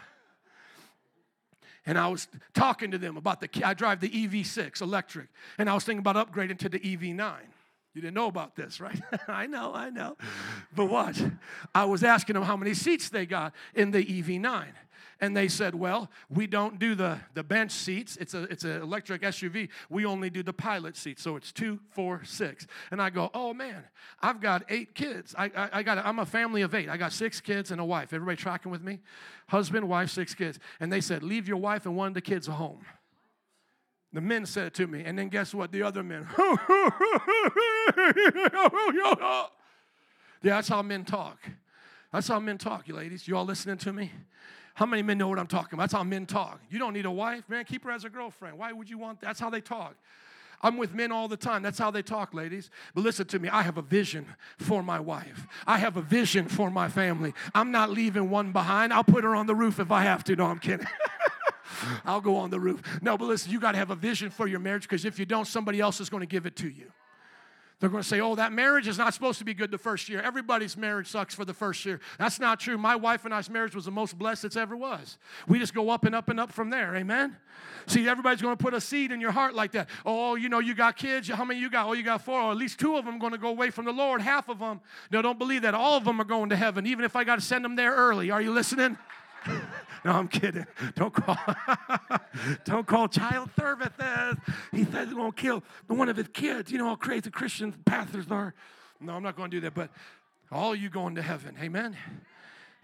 [1.87, 5.75] And I was talking to them about the I drive the EV6 electric, and I
[5.75, 7.35] was thinking about upgrading to the EV9.
[7.94, 9.01] You didn't know about this, right?
[9.29, 10.16] I know, I know.
[10.75, 11.20] But what?
[11.75, 14.66] I was asking them how many seats they got in the EV9
[15.20, 18.16] and they said, Well, we don't do the, the bench seats.
[18.16, 19.68] It's a it's an electric SUV.
[19.88, 21.22] We only do the pilot seats.
[21.22, 22.66] So it's two, four, six.
[22.90, 23.85] And I go, Oh man,
[24.20, 25.35] I've got eight kids.
[25.37, 26.88] I, I, I got I'm a family of eight.
[26.88, 28.12] I got six kids and a wife.
[28.12, 29.00] Everybody tracking with me?
[29.48, 30.59] Husband, wife, six kids.
[30.80, 32.85] And they said, Leave your wife and one of the kids home.
[34.12, 35.70] The men said it to me, and then guess what?
[35.70, 36.26] The other men.
[38.98, 39.46] yeah,
[40.42, 41.38] that's how men talk.
[42.12, 43.28] That's how men talk, you ladies.
[43.28, 44.11] You all listening to me?
[44.81, 45.83] How many men know what I'm talking about?
[45.83, 46.59] That's how men talk.
[46.71, 47.66] You don't need a wife, man.
[47.66, 48.57] Keep her as a girlfriend.
[48.57, 49.27] Why would you want that?
[49.27, 49.95] That's how they talk.
[50.62, 51.62] I'm with men all the time.
[51.62, 52.71] That's how they talk, ladies.
[52.95, 53.51] But listen to me.
[53.51, 54.25] I have a vision
[54.57, 55.47] for my wife.
[55.66, 57.35] I have a vision for my family.
[57.55, 58.95] I'm not leaving one behind.
[58.95, 60.37] I'll put her on the roof if I have to.
[60.37, 60.87] No, I'm kidding.
[62.07, 62.81] I'll go on the roof.
[63.03, 65.27] No, but listen, you got to have a vision for your marriage because if you
[65.27, 66.90] don't, somebody else is going to give it to you.
[67.81, 70.11] They're going to say, oh, that marriage is not supposed to be good the first
[70.11, 70.21] year.
[70.21, 71.99] Everybody's marriage sucks for the first year.
[72.19, 72.77] That's not true.
[72.77, 75.16] My wife and I's marriage was the most blessed it's ever was.
[75.49, 76.95] We just go up and up and up from there.
[76.95, 77.37] Amen?
[77.87, 79.88] See, everybody's going to put a seed in your heart like that.
[80.05, 81.29] Oh, you know, you got kids.
[81.29, 81.87] How many you got?
[81.87, 82.38] Oh, you got four.
[82.38, 84.21] Or at least two of them going to go away from the Lord.
[84.21, 84.83] Half of them.
[85.11, 85.75] No, don't believe that.
[85.75, 87.95] All of them are going to heaven, even if I got to send them there
[87.95, 88.31] early.
[88.31, 88.99] Are you listening?
[90.04, 90.66] no, I'm kidding.
[90.94, 91.36] Don't call.
[92.64, 94.36] don't call child services.
[94.72, 96.70] He says he's going to kill one of his kids.
[96.70, 98.54] You know how crazy Christian pastors are.
[99.00, 99.74] No, I'm not going to do that.
[99.74, 99.90] But
[100.50, 101.56] all you going to heaven.
[101.60, 101.96] Amen.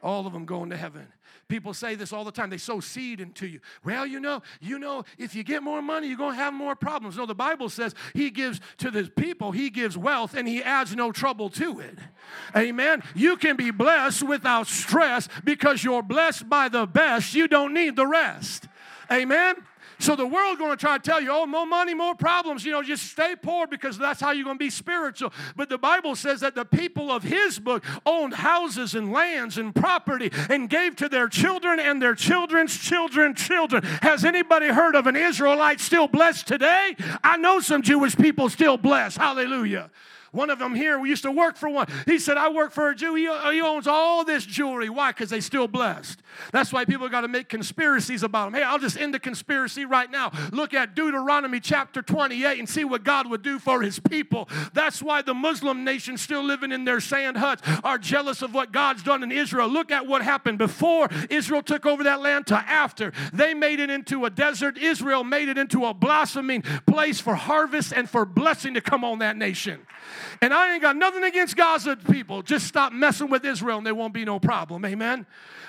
[0.02, 1.06] All of them going to heaven.
[1.48, 2.50] People say this all the time.
[2.50, 3.60] They sow seed into you.
[3.84, 6.74] Well, you know, you know, if you get more money, you're going to have more
[6.74, 7.16] problems.
[7.16, 10.96] No, the Bible says he gives to the people, he gives wealth, and he adds
[10.96, 11.98] no trouble to it.
[12.56, 13.02] Amen.
[13.14, 17.34] You can be blessed without stress because you're blessed by the best.
[17.34, 18.66] You don't need the rest.
[19.10, 19.54] Amen.
[19.98, 22.64] So the world's going to try to tell you, oh, more money, more problems.
[22.64, 25.32] You know, just stay poor because that's how you're going to be spiritual.
[25.56, 29.74] But the Bible says that the people of his book owned houses and lands and
[29.74, 33.82] property and gave to their children and their children's children, children.
[34.02, 36.96] Has anybody heard of an Israelite still blessed today?
[37.24, 39.18] I know some Jewish people still blessed.
[39.18, 39.90] Hallelujah.
[40.36, 41.86] One of them here, we used to work for one.
[42.04, 43.14] He said, I work for a Jew.
[43.14, 44.90] He, he owns all this jewelry.
[44.90, 45.10] Why?
[45.10, 46.20] Because they still blessed.
[46.52, 48.54] That's why people got to make conspiracies about him.
[48.54, 50.32] Hey, I'll just end the conspiracy right now.
[50.52, 54.46] Look at Deuteronomy chapter 28 and see what God would do for his people.
[54.74, 58.72] That's why the Muslim nations still living in their sand huts are jealous of what
[58.72, 59.68] God's done in Israel.
[59.68, 63.12] Look at what happened before Israel took over that land to after.
[63.32, 64.76] They made it into a desert.
[64.76, 69.20] Israel made it into a blossoming place for harvest and for blessing to come on
[69.20, 69.80] that nation.
[70.40, 72.42] And I ain't got nothing against Gaza people.
[72.42, 74.84] Just stop messing with Israel and there won't be no problem.
[74.84, 75.26] Amen.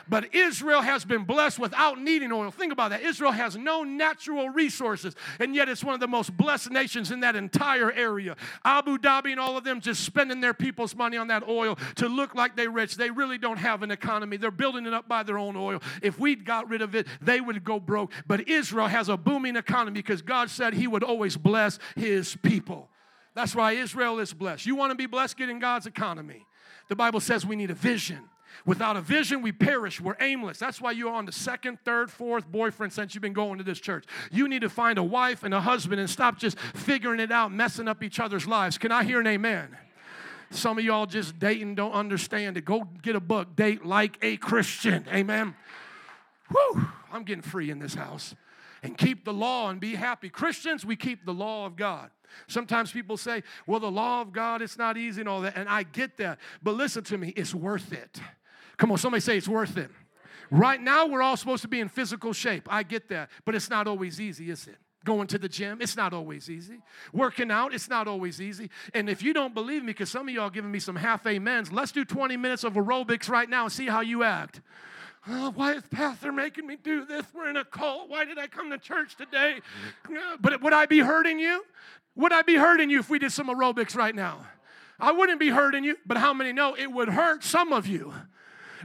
[0.09, 2.51] But Israel has been blessed without needing oil.
[2.51, 3.01] Think about that.
[3.01, 7.19] Israel has no natural resources, and yet it's one of the most blessed nations in
[7.21, 8.35] that entire area.
[8.63, 12.07] Abu Dhabi and all of them just spending their people's money on that oil to
[12.07, 12.95] look like they're rich.
[12.95, 14.37] They really don't have an economy.
[14.37, 15.81] They're building it up by their own oil.
[16.01, 18.11] If we'd got rid of it, they would go broke.
[18.27, 22.89] But Israel has a booming economy because God said He would always bless His people.
[23.37, 24.65] That's why Israel is blessed.
[24.65, 26.47] You want to be blessed, get in God's economy.
[26.87, 28.21] The Bible says we need a vision.
[28.65, 30.01] Without a vision, we perish.
[30.01, 30.57] We're aimless.
[30.57, 33.79] That's why you're on the second, third, fourth boyfriend since you've been going to this
[33.79, 34.05] church.
[34.31, 37.51] You need to find a wife and a husband and stop just figuring it out,
[37.51, 38.79] messing up each other's lives.
[38.79, 39.77] Can I hear an amen?
[40.49, 42.65] Some of y'all just dating don't understand it.
[42.65, 45.05] Go get a book, Date Like a Christian.
[45.13, 45.53] Amen.
[46.49, 48.33] Whew, I'm getting free in this house.
[48.81, 50.29] And keep the law and be happy.
[50.29, 52.09] Christians, we keep the law of God.
[52.47, 55.55] Sometimes people say, well, the law of God, it's not easy and all that.
[55.55, 56.39] And I get that.
[56.61, 58.19] But listen to me, it's worth it.
[58.77, 59.89] Come on, somebody say it's worth it.
[60.49, 62.67] Right now, we're all supposed to be in physical shape.
[62.71, 63.29] I get that.
[63.45, 64.77] But it's not always easy, is it?
[65.03, 66.79] Going to the gym, it's not always easy.
[67.13, 68.69] Working out, it's not always easy.
[68.93, 71.71] And if you don't believe me, because some of y'all giving me some half amens,
[71.71, 74.59] let's do 20 minutes of aerobics right now and see how you act.
[75.29, 77.25] Oh, why is Pastor making me do this?
[77.33, 78.09] We're in a cult.
[78.09, 79.59] Why did I come to church today?
[80.05, 81.63] Uh, but would I be hurting you?
[82.17, 84.45] Would I be hurting you if we did some aerobics right now?
[84.99, 88.13] I wouldn't be hurting you, but how many know it would hurt some of you?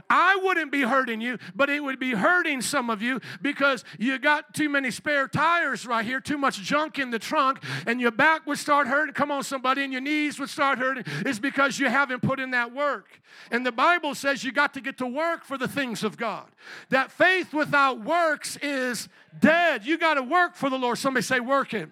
[0.09, 4.19] I wouldn't be hurting you, but it would be hurting some of you because you
[4.19, 8.11] got too many spare tires right here, too much junk in the trunk, and your
[8.11, 9.15] back would start hurting.
[9.15, 11.05] Come on, somebody, and your knees would start hurting.
[11.25, 13.19] It's because you haven't put in that work.
[13.49, 16.45] And the Bible says you got to get to work for the things of God.
[16.89, 19.85] That faith without works is dead.
[19.85, 20.99] You got to work for the Lord.
[20.99, 21.89] Somebody say, work it.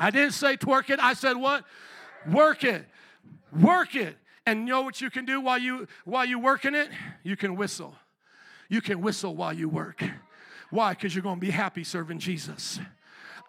[0.00, 0.98] I didn't say twerk it.
[0.98, 1.64] I said what?
[2.26, 2.86] Work it.
[3.52, 4.16] Work it.
[4.46, 6.88] And you know what you can do while you while you working it?
[7.22, 7.94] You can whistle.
[8.70, 10.02] You can whistle while you work.
[10.70, 10.94] Why?
[10.94, 12.80] Because you're going to be happy serving Jesus.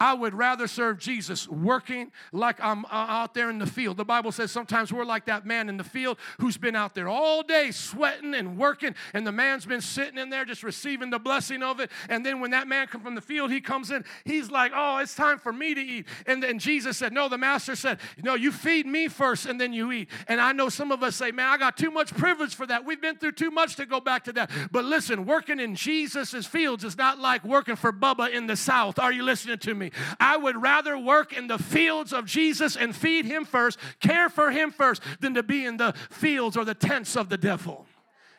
[0.02, 3.98] I would rather serve Jesus working like I'm uh, out there in the field.
[3.98, 7.08] The Bible says sometimes we're like that man in the field who's been out there
[7.08, 11.20] all day sweating and working, and the man's been sitting in there just receiving the
[11.20, 11.92] blessing of it.
[12.10, 14.98] And then when that man comes from the field, he comes in, he's like, Oh,
[14.98, 16.08] it's time for me to eat.
[16.26, 19.72] And then Jesus said, No, the master said, No, you feed me first and then
[19.72, 20.10] you eat.
[20.28, 22.86] And I know some of us say, Man, I got too much privilege for that.
[22.86, 24.50] We've been through too much to go back to that.
[24.72, 28.98] But listen, working in Jesus' fields is not like working for Bubba in the South.
[28.98, 29.91] Are you listening to me?
[30.20, 34.52] I would rather work in the fields of Jesus and feed him first, care for
[34.52, 37.86] him first, than to be in the fields or the tents of the devil.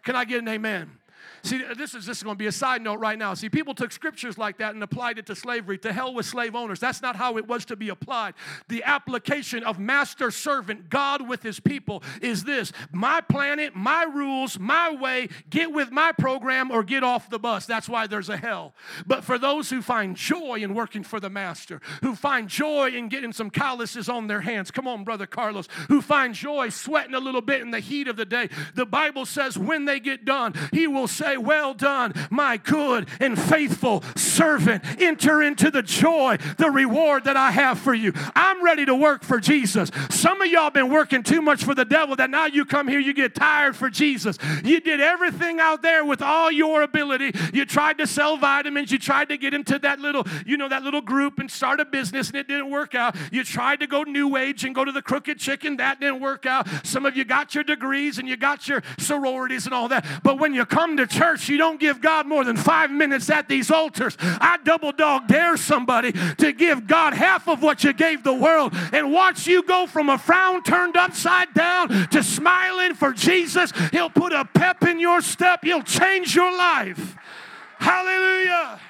[0.05, 0.91] Can I get an amen?
[1.45, 3.35] See, this is this is going to be a side note right now.
[3.35, 5.77] See, people took scriptures like that and applied it to slavery.
[5.79, 6.79] To hell with slave owners.
[6.79, 8.35] That's not how it was to be applied.
[8.69, 14.59] The application of master servant, God with his people, is this my planet, my rules,
[14.59, 17.67] my way, get with my program or get off the bus.
[17.67, 18.75] That's why there's a hell.
[19.05, 23.09] But for those who find joy in working for the master, who find joy in
[23.09, 27.21] getting some calluses on their hands, come on, Brother Carlos, who find joy sweating a
[27.21, 30.55] little bit in the heat of the day, the Bible says when they get done,
[30.73, 34.85] he will say, Well done, my good and faithful servant.
[35.01, 38.13] Enter into the joy, the reward that I have for you.
[38.35, 39.91] I'm ready to work for Jesus.
[40.11, 43.01] Some of y'all been working too much for the devil that now you come here,
[43.01, 44.39] you get tired for Jesus.
[44.65, 47.33] You did everything out there with all your ability.
[47.53, 50.83] You tried to sell vitamins, you tried to get into that little, you know, that
[50.83, 53.17] little group and start a business and it didn't work out.
[53.31, 56.47] You tried to go new age and go to the crooked chicken, that didn't work
[56.47, 56.69] out.
[56.85, 60.05] Some of you got your degrees and you got your sororities and all that.
[60.23, 63.49] But when you come to church, you don't give God more than five minutes at
[63.49, 64.17] these altars.
[64.21, 68.75] I double dog dare somebody to give God half of what you gave the world
[68.93, 73.73] and watch you go from a frown turned upside down to smiling for Jesus.
[73.93, 77.17] He'll put a pep in your step, He'll change your life.
[77.79, 78.81] Hallelujah.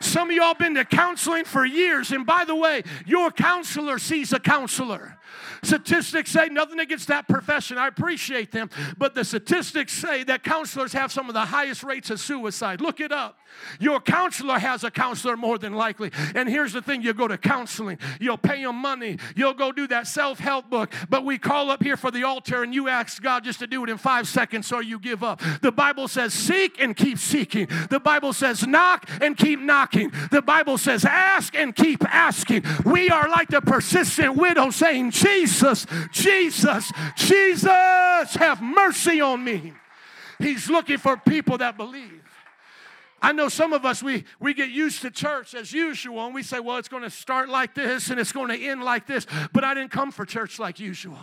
[0.00, 4.32] Some of y'all been to counseling for years, and by the way, your counselor sees
[4.32, 5.15] a counselor.
[5.62, 7.78] Statistics say nothing against that profession.
[7.78, 8.70] I appreciate them.
[8.98, 12.80] But the statistics say that counselors have some of the highest rates of suicide.
[12.80, 13.38] Look it up.
[13.80, 16.10] Your counselor has a counselor more than likely.
[16.34, 19.86] And here's the thing you go to counseling, you'll pay them money, you'll go do
[19.88, 20.92] that self help book.
[21.08, 23.84] But we call up here for the altar and you ask God just to do
[23.84, 25.40] it in five seconds or you give up.
[25.62, 27.68] The Bible says, seek and keep seeking.
[27.90, 30.12] The Bible says, knock and keep knocking.
[30.30, 32.64] The Bible says, ask and keep asking.
[32.84, 39.72] We are like the persistent widow saying, Jesus, Jesus, Jesus, have mercy on me.
[40.38, 42.15] He's looking for people that believe.
[43.22, 46.42] I know some of us, we, we get used to church as usual, and we
[46.42, 49.26] say, well, it's going to start like this and it's going to end like this.
[49.52, 51.18] But I didn't come for church like usual.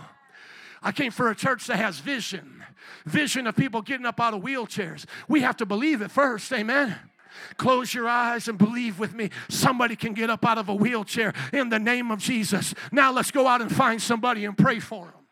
[0.82, 2.64] I came for a church that has vision
[3.06, 5.06] vision of people getting up out of wheelchairs.
[5.28, 6.96] We have to believe it first, amen.
[7.58, 9.30] Close your eyes and believe with me.
[9.50, 12.74] Somebody can get up out of a wheelchair in the name of Jesus.
[12.92, 15.23] Now let's go out and find somebody and pray for them.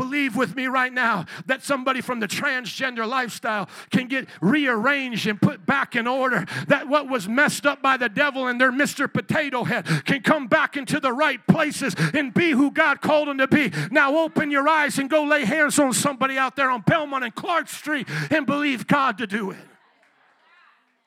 [0.00, 5.38] Believe with me right now that somebody from the transgender lifestyle can get rearranged and
[5.38, 6.46] put back in order.
[6.68, 9.12] That what was messed up by the devil and their Mr.
[9.12, 13.36] Potato Head can come back into the right places and be who God called them
[13.36, 13.72] to be.
[13.90, 17.34] Now open your eyes and go lay hands on somebody out there on Belmont and
[17.34, 19.69] Clark Street and believe God to do it.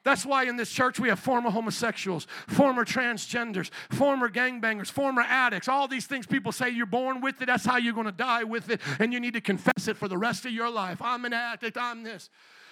[0.03, 5.67] That's why in this church we have former homosexuals, former transgenders, former gangbangers, former addicts,
[5.67, 8.43] all these things people say you're born with it, that's how you're going to die
[8.43, 11.01] with it, and you need to confess it for the rest of your life.
[11.01, 12.29] I'm an addict, I'm this.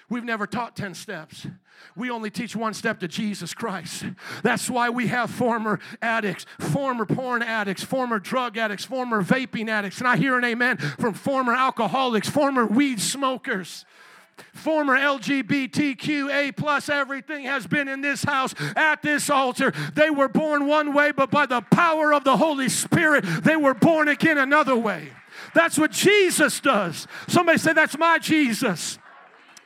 [0.10, 1.48] We've never taught 10 steps.
[1.96, 4.04] We only teach one step to Jesus Christ.
[4.44, 10.00] That's why we have former addicts, former porn addicts, former drug addicts, former vaping addicts.
[10.00, 13.86] And I hear an amen from former alcoholics, former weed smokers
[14.54, 19.73] former LGBTQA plus everything has been in this house at this altar.
[19.93, 23.73] They were born one way, but by the power of the Holy Spirit, they were
[23.73, 25.10] born again another way.
[25.54, 27.08] That's what Jesus does.
[27.27, 28.99] Somebody say, That's my Jesus.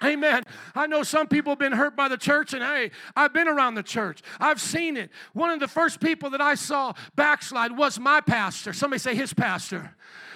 [0.03, 0.43] Amen.
[0.75, 3.75] I know some people have been hurt by the church, and hey, I've been around
[3.75, 4.21] the church.
[4.39, 5.09] I've seen it.
[5.33, 8.73] One of the first people that I saw backslide was my pastor.
[8.73, 9.95] Somebody say his pastor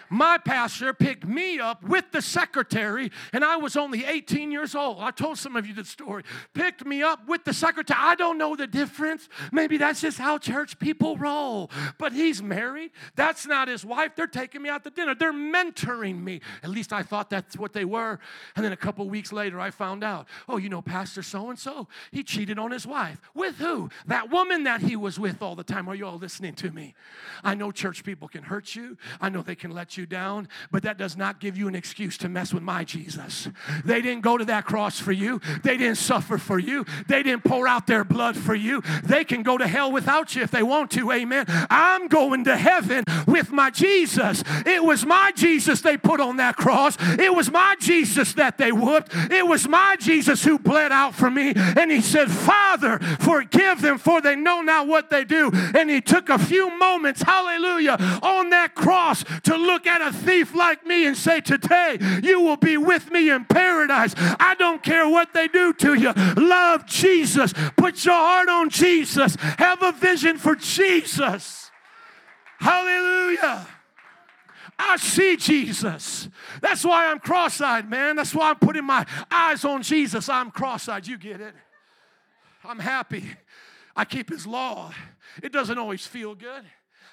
[0.10, 4.98] my pastor picked me up with the secretary, and I was only 18 years old.
[5.00, 6.24] I told some of you the story.
[6.54, 8.00] Picked me up with the secretary.
[8.02, 9.30] I don't know the difference.
[9.52, 11.70] Maybe that's just how church people roll.
[11.98, 12.92] But he's married.
[13.16, 14.16] That's not his wife.
[14.16, 15.16] They're taking me out to dinner.
[15.16, 16.42] They're mentoring me.
[16.64, 18.20] At least I thought that's what they were.
[18.56, 21.60] And then a couple weeks later, I found out oh, you know, Pastor so and
[21.60, 23.20] so, he cheated on his wife.
[23.34, 23.90] With who?
[24.08, 25.88] That woman that he was with all the time.
[25.88, 26.96] Are you all listening to me?
[27.44, 30.48] I know church people can hurt you, I know they can let you you down,
[30.72, 33.50] but that does not give you an excuse to mess with my Jesus.
[33.84, 37.44] They didn't go to that cross for you, they didn't suffer for you, they didn't
[37.44, 38.82] pour out their blood for you.
[39.04, 41.46] They can go to hell without you if they want to, amen.
[41.70, 44.44] I'm going to heaven with my Jesus.
[44.66, 48.72] It was my Jesus they put on that cross, it was my Jesus that they
[48.72, 51.54] whooped, it was my Jesus who bled out for me.
[51.56, 55.52] And he said, Father, forgive them, for they know not what they do.
[55.54, 60.54] And he took a few moments, hallelujah, on that cross to look at a thief
[60.54, 64.14] like me and say, Today you will be with me in paradise.
[64.18, 66.14] I don't care what they do to you.
[66.38, 67.54] Love Jesus.
[67.76, 69.36] Put your heart on Jesus.
[69.58, 71.72] Have a vision for Jesus.
[72.60, 73.68] Hallelujah.
[74.78, 76.30] I see Jesus.
[76.62, 78.16] That's why I'm cross eyed, man.
[78.16, 80.30] That's why I'm putting my eyes on Jesus.
[80.30, 81.06] I'm cross eyed.
[81.08, 81.54] You get it?
[82.64, 83.26] I'm happy.
[83.96, 84.94] I keep his law.
[85.44, 86.64] It doesn't always feel good.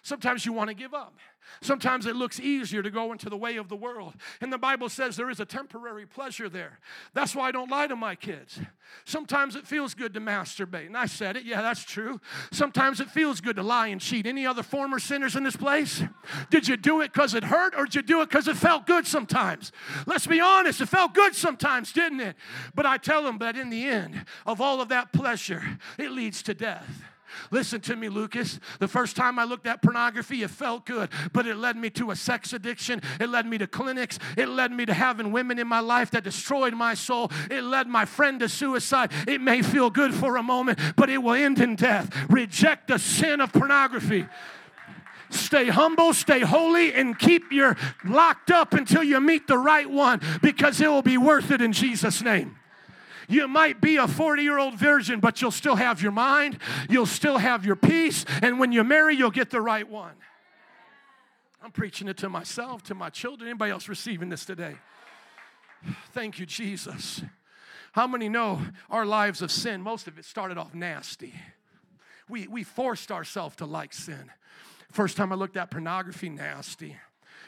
[0.02, 1.14] Sometimes you want to give up.
[1.60, 4.14] Sometimes it looks easier to go into the way of the world.
[4.40, 6.78] And the Bible says there is a temporary pleasure there.
[7.14, 8.60] That's why I don't lie to my kids.
[9.04, 10.86] Sometimes it feels good to masturbate.
[10.86, 11.44] And I said it.
[11.44, 12.20] Yeah, that's true.
[12.52, 14.26] Sometimes it feels good to lie and cheat.
[14.26, 16.02] Any other former sinners in this place?
[16.50, 18.86] Did you do it because it hurt or did you do it because it felt
[18.86, 19.72] good sometimes?
[20.06, 20.80] Let's be honest.
[20.80, 22.36] It felt good sometimes, didn't it?
[22.74, 26.42] But I tell them that in the end of all of that pleasure, it leads
[26.44, 27.02] to death.
[27.50, 28.58] Listen to me, Lucas.
[28.78, 32.10] The first time I looked at pornography, it felt good, but it led me to
[32.10, 33.02] a sex addiction.
[33.20, 34.18] It led me to clinics.
[34.36, 37.30] It led me to having women in my life that destroyed my soul.
[37.50, 39.12] It led my friend to suicide.
[39.26, 42.14] It may feel good for a moment, but it will end in death.
[42.28, 44.26] Reject the sin of pornography.
[45.30, 50.20] Stay humble, stay holy, and keep your locked up until you meet the right one
[50.40, 52.56] because it will be worth it in Jesus' name.
[53.28, 56.58] You might be a 40 year old virgin, but you'll still have your mind,
[56.88, 60.14] you'll still have your peace, and when you marry, you'll get the right one.
[61.62, 63.48] I'm preaching it to myself, to my children.
[63.48, 64.76] Anybody else receiving this today?
[66.12, 67.22] Thank you, Jesus.
[67.92, 68.60] How many know
[68.90, 71.34] our lives of sin, most of it started off nasty?
[72.28, 74.30] We, we forced ourselves to like sin.
[74.92, 76.96] First time I looked at pornography, nasty.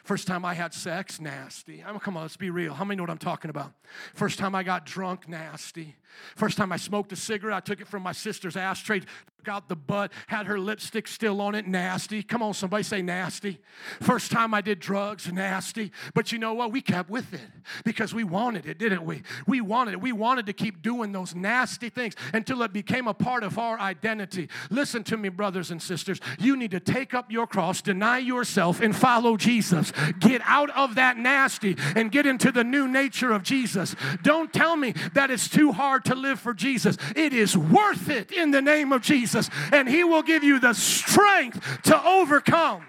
[0.09, 1.85] First time I had sex, nasty.
[1.85, 2.73] I mean, come on, let's be real.
[2.73, 3.75] How many know what I'm talking about?
[4.15, 5.97] First time I got drunk, nasty.
[6.37, 9.69] First time I smoked a cigarette, I took it from my sister's ashtray, took out
[9.69, 12.23] the butt, had her lipstick still on it, nasty.
[12.23, 13.59] Come on, somebody say nasty.
[14.01, 15.93] First time I did drugs, nasty.
[16.15, 16.73] But you know what?
[16.73, 17.41] We kept with it
[17.85, 19.23] because we wanted it, didn't we?
[19.47, 20.01] We wanted it.
[20.01, 23.79] We wanted to keep doing those nasty things until it became a part of our
[23.79, 24.49] identity.
[24.71, 26.21] Listen to me, brothers and sisters.
[26.39, 29.93] You need to take up your cross, deny yourself, and follow Jesus.
[30.19, 33.95] Get out of that nasty and get into the new nature of Jesus.
[34.23, 36.97] Don't tell me that it's too hard to live for Jesus.
[37.17, 39.51] It is worth it in the name of Jesus.
[39.73, 42.85] And He will give you the strength to overcome.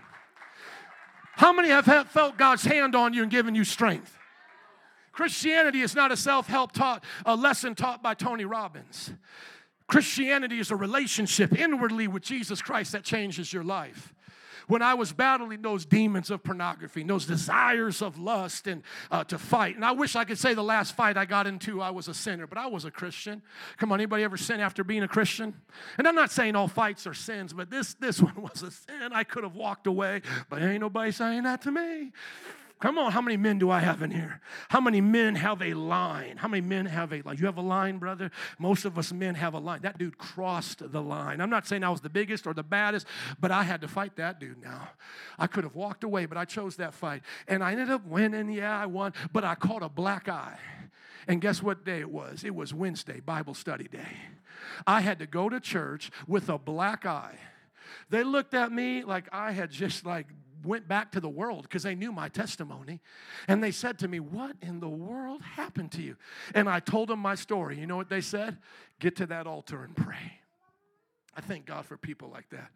[1.33, 4.17] How many have felt God's hand on you and given you strength?
[5.11, 9.11] Christianity is not a self help taught, a lesson taught by Tony Robbins.
[9.87, 14.13] Christianity is a relationship inwardly with Jesus Christ that changes your life
[14.69, 19.39] when I was battling those demons of pornography, those desires of lust and uh, to
[19.39, 19.75] fight.
[19.75, 22.13] And I wish I could say the last fight I got into, I was a
[22.13, 23.41] sinner, but I was a Christian.
[23.77, 25.55] Come on, anybody ever sin after being a Christian?
[25.97, 29.11] And I'm not saying all fights are sins, but this, this one was a sin.
[29.11, 32.11] I could have walked away, but ain't nobody saying that to me.
[32.79, 34.39] Come on, how many men do I have in here?
[34.69, 36.37] How many men have a line?
[36.37, 37.37] How many men have a line?
[37.37, 38.31] You have a line, brother?
[38.57, 39.81] Most of us men have a line.
[39.81, 41.41] That dude crossed the line.
[41.41, 43.05] I'm not saying I was the biggest or the baddest,
[43.37, 44.91] but I had to fight that dude now.
[45.37, 47.21] I could have walked away, but I chose that fight.
[47.49, 48.49] And I ended up winning.
[48.49, 50.57] Yeah, I won, but I caught a black eye.
[51.27, 52.45] And guess what day it was?
[52.45, 54.17] It was Wednesday, Bible study day.
[54.87, 57.39] I had to go to church with a black eye.
[58.09, 60.27] They looked at me like I had just like
[60.63, 62.99] went back to the world because they knew my testimony.
[63.47, 66.15] And they said to me, What in the world happened to you?
[66.53, 67.79] And I told them my story.
[67.79, 68.57] You know what they said?
[68.99, 70.38] Get to that altar and pray.
[71.35, 72.71] I thank God for people like that.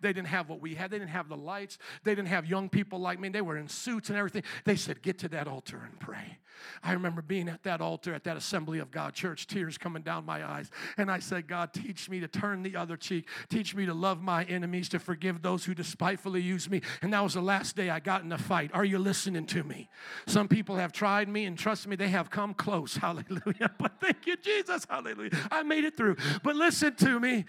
[0.00, 0.90] They didn't have what we had.
[0.90, 1.78] They didn't have the lights.
[2.04, 3.28] They didn't have young people like me.
[3.28, 4.42] They were in suits and everything.
[4.64, 6.38] They said, Get to that altar and pray.
[6.82, 10.24] I remember being at that altar at that Assembly of God church, tears coming down
[10.24, 10.70] my eyes.
[10.96, 13.28] And I said, God, teach me to turn the other cheek.
[13.48, 16.82] Teach me to love my enemies, to forgive those who despitefully use me.
[17.02, 18.70] And that was the last day I got in a fight.
[18.74, 19.88] Are you listening to me?
[20.26, 22.96] Some people have tried me, and trust me, they have come close.
[23.08, 23.70] Hallelujah.
[23.78, 24.86] But thank you, Jesus.
[24.88, 25.30] Hallelujah.
[25.50, 26.16] I made it through.
[26.42, 27.44] But listen to me.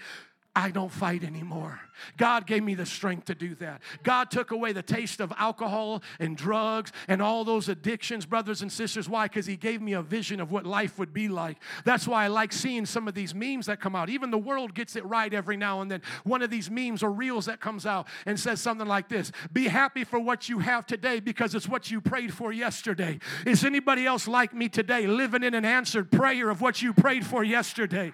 [0.59, 1.79] I don't fight anymore.
[2.17, 3.81] God gave me the strength to do that.
[4.03, 8.71] God took away the taste of alcohol and drugs and all those addictions, brothers and
[8.71, 9.07] sisters.
[9.07, 9.25] Why?
[9.25, 11.57] Because He gave me a vision of what life would be like.
[11.85, 14.09] That's why I like seeing some of these memes that come out.
[14.09, 16.01] Even the world gets it right every now and then.
[16.23, 19.67] One of these memes or reels that comes out and says something like this Be
[19.67, 23.19] happy for what you have today because it's what you prayed for yesterday.
[23.45, 27.25] Is anybody else like me today living in an answered prayer of what you prayed
[27.25, 28.13] for yesterday?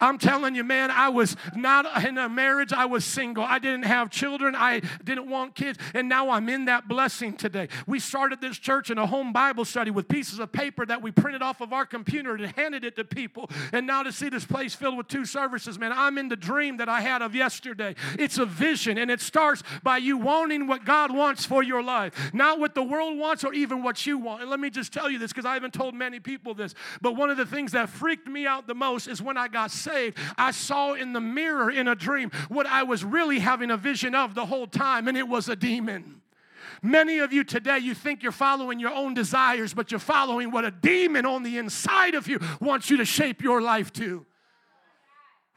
[0.00, 3.44] I'm telling you, man, I was not in a marriage, I was single.
[3.44, 7.68] I didn't have children, I didn't want kids, and now I'm in that blessing today.
[7.86, 11.10] We started this church in a home Bible study with pieces of paper that we
[11.10, 13.50] printed off of our computer and handed it to people.
[13.72, 16.78] And now to see this place filled with two services, man, I'm in the dream
[16.78, 17.94] that I had of yesterday.
[18.18, 22.32] It's a vision, and it starts by you wanting what God wants for your life,
[22.32, 24.42] not what the world wants or even what you want.
[24.42, 27.16] And let me just tell you this because I haven't told many people this, but
[27.16, 30.18] one of the things that freaked me out the most is when I got saved,
[30.36, 34.14] I saw in the mirror in a dream what I was really having a vision
[34.14, 36.20] of the whole time, and it was a demon.
[36.82, 40.64] Many of you today, you think you're following your own desires, but you're following what
[40.64, 44.24] a demon on the inside of you wants you to shape your life to.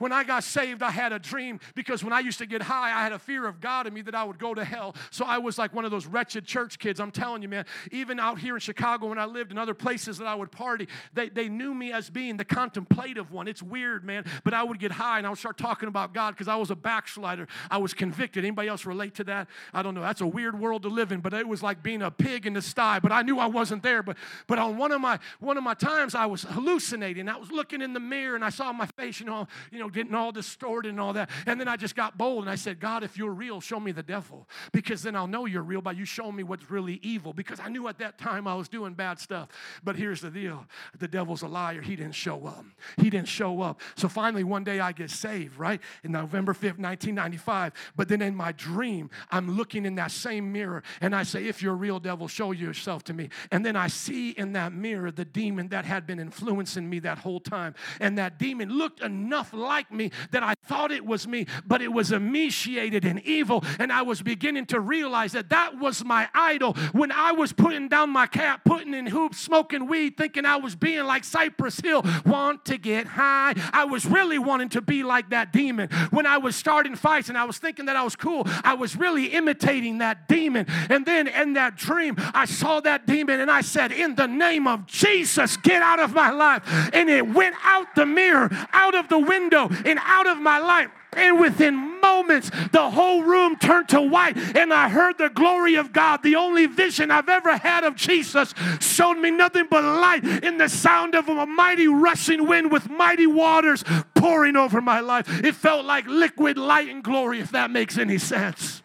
[0.01, 2.89] When I got saved, I had a dream because when I used to get high,
[2.89, 4.95] I had a fear of God in me that I would go to hell.
[5.11, 6.99] So I was like one of those wretched church kids.
[6.99, 10.17] I'm telling you, man, even out here in Chicago when I lived in other places
[10.17, 13.47] that I would party, they, they knew me as being the contemplative one.
[13.47, 14.25] It's weird, man.
[14.43, 16.71] But I would get high and I would start talking about God because I was
[16.71, 17.47] a backslider.
[17.69, 18.43] I was convicted.
[18.43, 19.49] Anybody else relate to that?
[19.71, 20.01] I don't know.
[20.01, 22.53] That's a weird world to live in, but it was like being a pig in
[22.53, 22.97] the sty.
[22.97, 24.01] But I knew I wasn't there.
[24.01, 27.29] But but on one of my one of my times I was hallucinating.
[27.29, 29.90] I was looking in the mirror and I saw my face, you know, you know,
[29.91, 31.29] getting all distorted and all that.
[31.45, 33.91] And then I just got bold and I said, God, if you're real, show me
[33.91, 34.47] the devil.
[34.71, 37.33] Because then I'll know you're real by you showing me what's really evil.
[37.33, 39.49] Because I knew at that time I was doing bad stuff.
[39.83, 40.65] But here's the deal
[40.97, 41.81] the devil's a liar.
[41.81, 42.65] He didn't show up.
[42.97, 43.81] He didn't show up.
[43.95, 45.81] So finally, one day I get saved, right?
[46.03, 47.73] In November 5th, 1995.
[47.95, 51.61] But then in my dream, I'm looking in that same mirror and I say, If
[51.61, 53.29] you're a real devil, show yourself to me.
[53.51, 57.17] And then I see in that mirror the demon that had been influencing me that
[57.17, 57.75] whole time.
[57.99, 61.91] And that demon looked enough like me that I thought it was me, but it
[61.91, 63.63] was emaciated and evil.
[63.79, 66.73] And I was beginning to realize that that was my idol.
[66.91, 70.75] When I was putting down my cap, putting in hoops, smoking weed, thinking I was
[70.75, 73.53] being like Cypress Hill, want to get high.
[73.73, 75.89] I was really wanting to be like that demon.
[76.11, 78.95] When I was starting fights and I was thinking that I was cool, I was
[78.95, 80.65] really imitating that demon.
[80.89, 84.67] And then in that dream, I saw that demon and I said, In the name
[84.67, 86.63] of Jesus, get out of my life.
[86.93, 90.89] And it went out the mirror, out of the window, and out of my life.
[91.13, 95.91] And within moments, the whole room turned to white, and I heard the glory of
[95.91, 96.23] God.
[96.23, 100.69] The only vision I've ever had of Jesus showed me nothing but light in the
[100.69, 103.83] sound of a mighty rushing wind with mighty waters
[104.15, 105.27] pouring over my life.
[105.43, 108.81] It felt like liquid light and glory, if that makes any sense.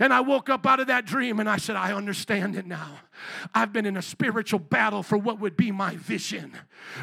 [0.00, 2.98] And I woke up out of that dream and I said, I understand it now.
[3.54, 6.56] I've been in a spiritual battle for what would be my vision,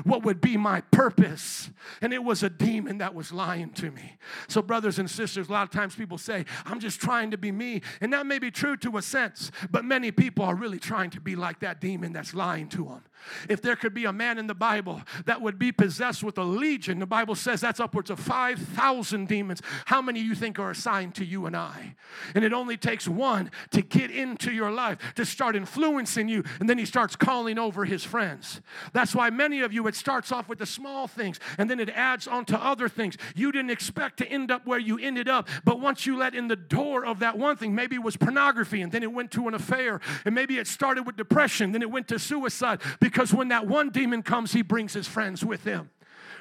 [0.03, 1.69] what would be my purpose.
[2.01, 4.17] And it was a demon that was lying to me.
[4.47, 7.51] So, brothers and sisters, a lot of times people say, I'm just trying to be
[7.51, 7.81] me.
[8.01, 11.21] And that may be true to a sense, but many people are really trying to
[11.21, 13.03] be like that demon that's lying to them.
[13.49, 16.43] If there could be a man in the Bible that would be possessed with a
[16.43, 19.61] legion, the Bible says that's upwards of 5,000 demons.
[19.85, 21.95] How many you think are assigned to you and I?
[22.33, 26.69] And it only takes one to get into your life, to start influencing you, and
[26.69, 28.61] then he starts calling over his friends.
[28.93, 31.89] That's why many of you, it starts off with the small things and then it
[31.89, 33.17] adds on to other things.
[33.35, 36.47] You didn't expect to end up where you ended up, but once you let in
[36.47, 39.47] the door of that one thing, maybe it was pornography and then it went to
[39.47, 43.49] an affair, and maybe it started with depression, then it went to suicide because when
[43.49, 45.89] that one demon comes, he brings his friends with him.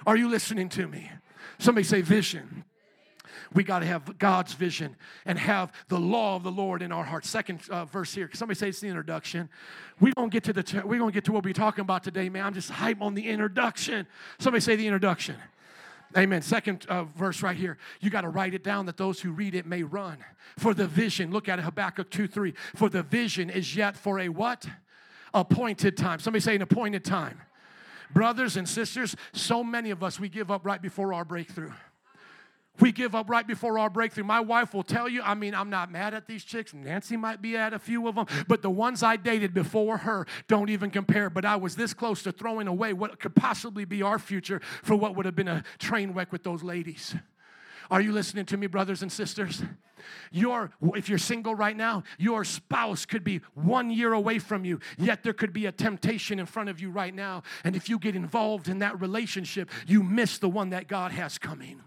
[0.07, 1.11] Are you listening to me?
[1.59, 2.65] Somebody say vision.
[3.55, 7.05] We got to have God's vision and have the law of the Lord in our
[7.05, 7.29] hearts.
[7.29, 8.31] Second uh, verse here.
[8.35, 9.49] Somebody say it's the introduction.
[10.01, 12.45] We're gonna get to the we're gonna get to what we're talking about today, man.
[12.45, 14.07] I'm just hype on the introduction.
[14.39, 15.37] Somebody say the introduction.
[16.17, 16.41] Amen.
[16.41, 17.77] Second uh, verse right here.
[18.01, 20.17] You got to write it down that those who read it may run.
[20.57, 22.55] For the vision, look at it, Habakkuk 2 3.
[22.77, 24.67] For the vision is yet for a what?
[25.35, 26.21] appointed time.
[26.21, 27.41] Somebody say an appointed time.
[28.11, 31.73] Brothers and sisters, so many of us, we give up right before our breakthrough.
[32.81, 34.25] We give up right before our breakthrough.
[34.25, 36.73] My wife will tell you, I mean, I'm not mad at these chicks.
[36.73, 40.27] Nancy might be at a few of them, but the ones I dated before her
[40.47, 41.31] don't even compare.
[41.31, 44.97] But I was this close to throwing away what could possibly be our future for
[44.97, 47.15] what would have been a train wreck with those ladies.
[47.91, 49.63] Are you listening to me, brothers and sisters?
[50.31, 54.81] Your, if you're single right now, your spouse could be one year away from you,
[54.99, 57.43] yet there could be a temptation in front of you right now.
[57.65, 61.39] And if you get involved in that relationship, you miss the one that God has
[61.39, 61.83] coming.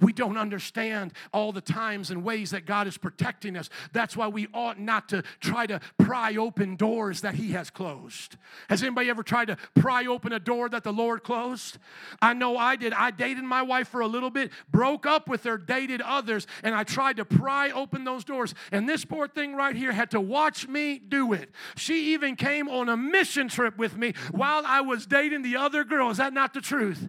[0.00, 3.68] We don't understand all the times and ways that God is protecting us.
[3.92, 8.36] That's why we ought not to try to pry open doors that He has closed.
[8.68, 11.78] Has anybody ever tried to pry open a door that the Lord closed?
[12.22, 12.92] I know I did.
[12.92, 16.76] I dated my wife for a little bit, broke up with her, dated others, and
[16.76, 18.54] I tried to pry open those doors.
[18.70, 21.50] And this poor thing right here had to watch me do it.
[21.76, 25.82] She even came on a mission trip with me while I was dating the other
[25.82, 26.10] girl.
[26.10, 27.08] Is that not the truth?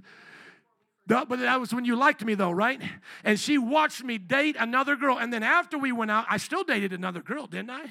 [1.10, 2.80] But that was when you liked me, though, right?
[3.24, 5.18] And she watched me date another girl.
[5.18, 7.89] And then after we went out, I still dated another girl, didn't I?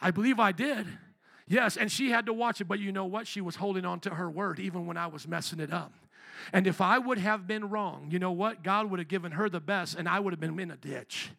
[0.00, 0.86] I believe I did.
[1.46, 2.64] Yes, and she had to watch it.
[2.64, 3.26] But you know what?
[3.26, 5.92] She was holding on to her word even when I was messing it up.
[6.50, 8.62] And if I would have been wrong, you know what?
[8.62, 11.30] God would have given her the best, and I would have been in a ditch.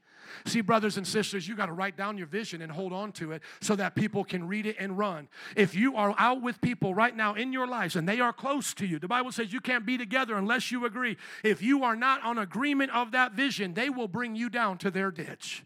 [0.45, 3.31] See, brothers and sisters, you got to write down your vision and hold on to
[3.31, 5.27] it so that people can read it and run.
[5.55, 8.73] If you are out with people right now in your lives and they are close
[8.75, 11.17] to you, the Bible says you can't be together unless you agree.
[11.43, 14.91] If you are not on agreement of that vision, they will bring you down to
[14.91, 15.63] their ditch.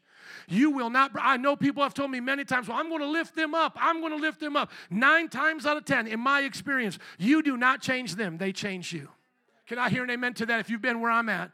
[0.48, 3.08] You will not, I know people have told me many times, well, I'm going to
[3.08, 3.78] lift them up.
[3.80, 4.72] I'm going to lift them up.
[4.90, 8.94] Nine times out of 10, in my experience, you do not change them, they change
[8.94, 9.10] you.
[9.68, 11.52] Can I hear an amen to that if you've been where I'm at?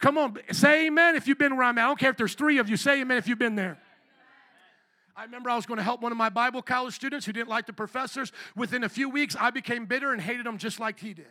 [0.00, 1.84] Come on, say amen if you've been where I'm at.
[1.84, 3.78] I don't care if there's three of you, say amen if you've been there.
[5.16, 7.48] I remember I was going to help one of my Bible college students who didn't
[7.48, 8.32] like the professors.
[8.54, 11.24] Within a few weeks, I became bitter and hated them just like he did.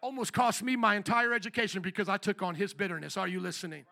[0.00, 3.18] Almost cost me my entire education because I took on his bitterness.
[3.18, 3.84] Are you listening?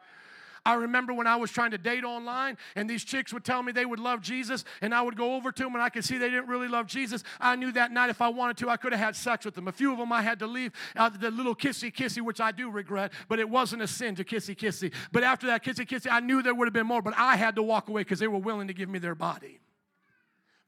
[0.65, 3.73] I remember when I was trying to date online and these chicks would tell me
[3.73, 6.19] they would love Jesus and I would go over to them and I could see
[6.19, 7.23] they didn't really love Jesus.
[7.41, 9.69] I knew that night if I wanted to, I could have had sex with them.
[9.69, 12.53] A few of them I had to leave uh, the little kissy kissy, which I
[12.53, 14.93] do regret, but it wasn't a sin to kissy kissy.
[15.13, 17.57] But after that kissy kissy, I knew there would have been more, but I had
[17.57, 19.61] to walk away because they were willing to give me their body.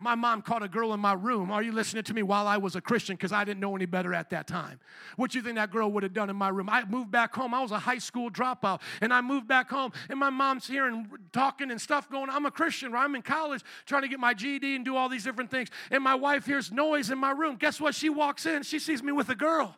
[0.03, 1.51] My mom caught a girl in my room.
[1.51, 3.17] Are you listening to me while I was a Christian?
[3.17, 4.81] Because I didn't know any better at that time.
[5.17, 6.71] What do you think that girl would have done in my room?
[6.71, 7.53] I moved back home.
[7.53, 8.81] I was a high school dropout.
[9.03, 12.31] And I moved back home, and my mom's here and talking and stuff going.
[12.31, 13.05] I'm a Christian, Right?
[13.05, 15.69] I'm in college trying to get my GED and do all these different things.
[15.91, 17.57] And my wife hears noise in my room.
[17.57, 17.95] Guess what?
[17.95, 19.77] She walks in, she sees me with a girl.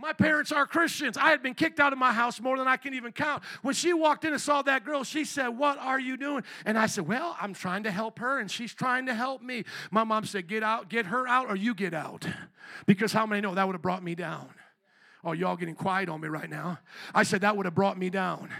[0.00, 1.16] My parents are Christians.
[1.16, 3.42] I had been kicked out of my house more than I can even count.
[3.62, 6.44] When she walked in and saw that girl, she said, What are you doing?
[6.64, 9.64] And I said, Well, I'm trying to help her, and she's trying to help me.
[9.90, 12.26] My mom said, Get out, get her out, or you get out.
[12.86, 14.48] Because how many know that would have brought me down?
[15.24, 16.78] Oh, y'all getting quiet on me right now.
[17.12, 18.50] I said that would have brought me down.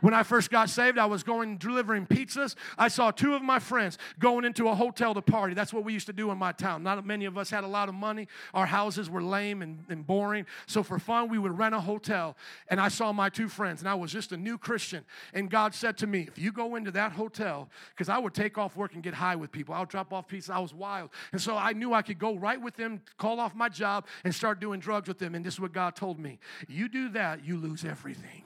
[0.00, 2.56] When I first got saved, I was going delivering pizzas.
[2.76, 5.54] I saw two of my friends going into a hotel to party.
[5.54, 6.82] That's what we used to do in my town.
[6.82, 8.26] Not many of us had a lot of money.
[8.52, 10.46] Our houses were lame and, and boring.
[10.66, 12.36] So for fun, we would rent a hotel.
[12.66, 15.04] And I saw my two friends, and I was just a new Christian.
[15.34, 18.58] And God said to me, If you go into that hotel, because I would take
[18.58, 20.50] off work and get high with people, I would drop off pizzas.
[20.50, 21.10] I was wild.
[21.30, 24.34] And so I knew I could go right with them, call off my job, and
[24.34, 25.36] start doing drugs with them.
[25.36, 26.38] And this is what God told me.
[26.68, 28.44] You do that, you lose everything.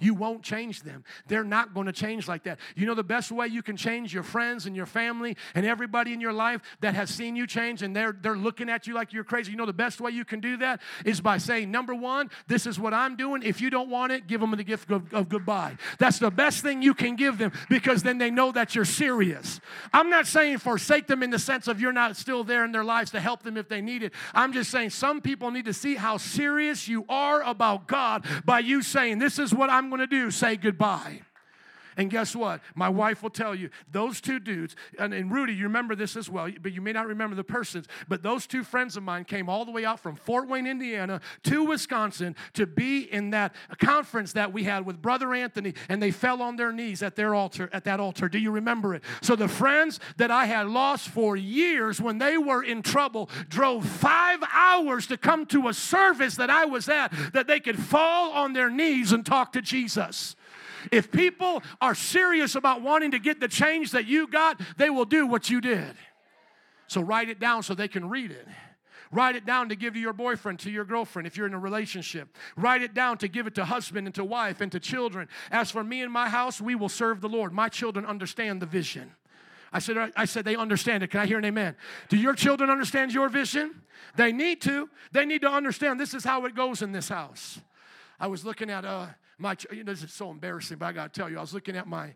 [0.00, 1.04] You won't change them.
[1.26, 2.58] They're not going to change like that.
[2.76, 6.12] You know the best way you can change your friends and your family and everybody
[6.12, 9.12] in your life that has seen you change and they're they're looking at you like
[9.12, 9.52] you're crazy.
[9.52, 12.66] You know the best way you can do that is by saying, number one, this
[12.66, 13.42] is what I'm doing.
[13.42, 15.76] If you don't want it, give them the gift of, of goodbye.
[15.98, 19.60] That's the best thing you can give them because then they know that you're serious.
[19.92, 22.84] I'm not saying forsake them in the sense of you're not still there in their
[22.84, 24.12] lives to help them if they need it.
[24.34, 28.60] I'm just saying some people need to see how serious you are about God by
[28.60, 31.22] you saying, This is what I'm going to do say goodbye.
[31.96, 32.60] And guess what?
[32.74, 36.28] My wife will tell you those two dudes, and, and, Rudy, you remember this as
[36.28, 39.48] well, but you may not remember the persons, but those two friends of mine came
[39.48, 44.32] all the way out from Fort Wayne, Indiana to Wisconsin to be in that conference
[44.32, 47.68] that we had with Brother Anthony, and they fell on their knees at their altar,
[47.72, 48.28] at that altar.
[48.28, 49.02] Do you remember it?
[49.20, 53.86] So the friends that I had lost for years when they were in trouble drove
[53.86, 58.32] five hours to come to a service that I was at that they could fall
[58.32, 60.36] on their knees and talk to Jesus.
[60.90, 65.04] If people are serious about wanting to get the change that you got, they will
[65.04, 65.94] do what you did.
[66.86, 68.46] So write it down so they can read it.
[69.12, 71.58] Write it down to give to your boyfriend, to your girlfriend, if you're in a
[71.58, 72.34] relationship.
[72.56, 75.28] Write it down to give it to husband and to wife and to children.
[75.50, 77.52] As for me and my house, we will serve the Lord.
[77.52, 79.12] My children understand the vision.
[79.70, 81.10] I said, I said they understand it.
[81.10, 81.76] Can I hear an amen?
[82.08, 83.82] Do your children understand your vision?
[84.16, 84.88] They need to.
[85.12, 87.60] They need to understand this is how it goes in this house.
[88.18, 89.08] I was looking at uh,
[89.42, 91.52] my, you know, this is so embarrassing, but I got to tell you, I was
[91.52, 92.14] looking at my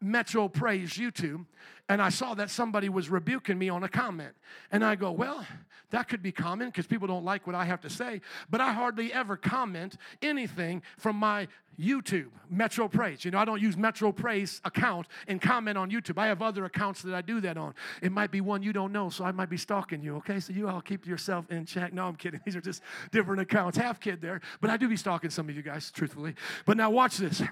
[0.00, 1.46] Metro Praise YouTube,
[1.88, 4.34] and I saw that somebody was rebuking me on a comment.
[4.70, 5.46] And I go, well,
[5.90, 8.20] that could be common because people don't like what I have to say,
[8.50, 11.46] but I hardly ever comment anything from my
[11.78, 13.24] YouTube, Metro Praise.
[13.24, 16.18] You know, I don't use Metro Praise account and comment on YouTube.
[16.18, 17.74] I have other accounts that I do that on.
[18.02, 20.40] It might be one you don't know, so I might be stalking you, okay?
[20.40, 21.92] So you all keep yourself in check.
[21.92, 22.40] No, I'm kidding.
[22.44, 22.82] These are just
[23.12, 23.76] different accounts.
[23.76, 26.34] Half kid there, but I do be stalking some of you guys, truthfully.
[26.64, 27.42] But now watch this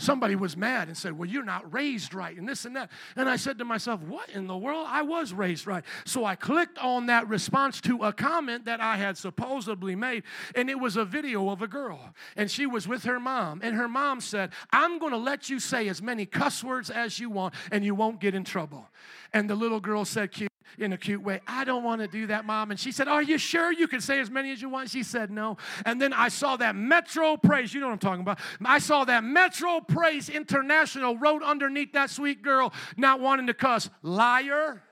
[0.00, 2.90] somebody was mad and said, Well, you're not raised right, and this and that.
[3.16, 4.86] And I said to myself, What in the world?
[4.88, 5.84] I was raised right.
[6.04, 10.24] So I clicked on that response to a comment that I had supposedly made,
[10.54, 12.14] and it was a video of a girl.
[12.36, 15.60] And she was with her mom, and her mom said, I'm going to let you
[15.60, 18.88] say as many cuss words as you want, and you won't get in trouble.
[19.32, 20.32] And the little girl said,
[20.78, 22.70] in a cute way, I don't want to do that, mom.
[22.70, 24.90] And she said, Are you sure you can say as many as you want?
[24.90, 25.56] She said, No.
[25.84, 28.38] And then I saw that Metro Praise, you know what I'm talking about.
[28.64, 33.90] I saw that Metro Praise International wrote underneath that sweet girl not wanting to cuss,
[34.02, 34.82] liar.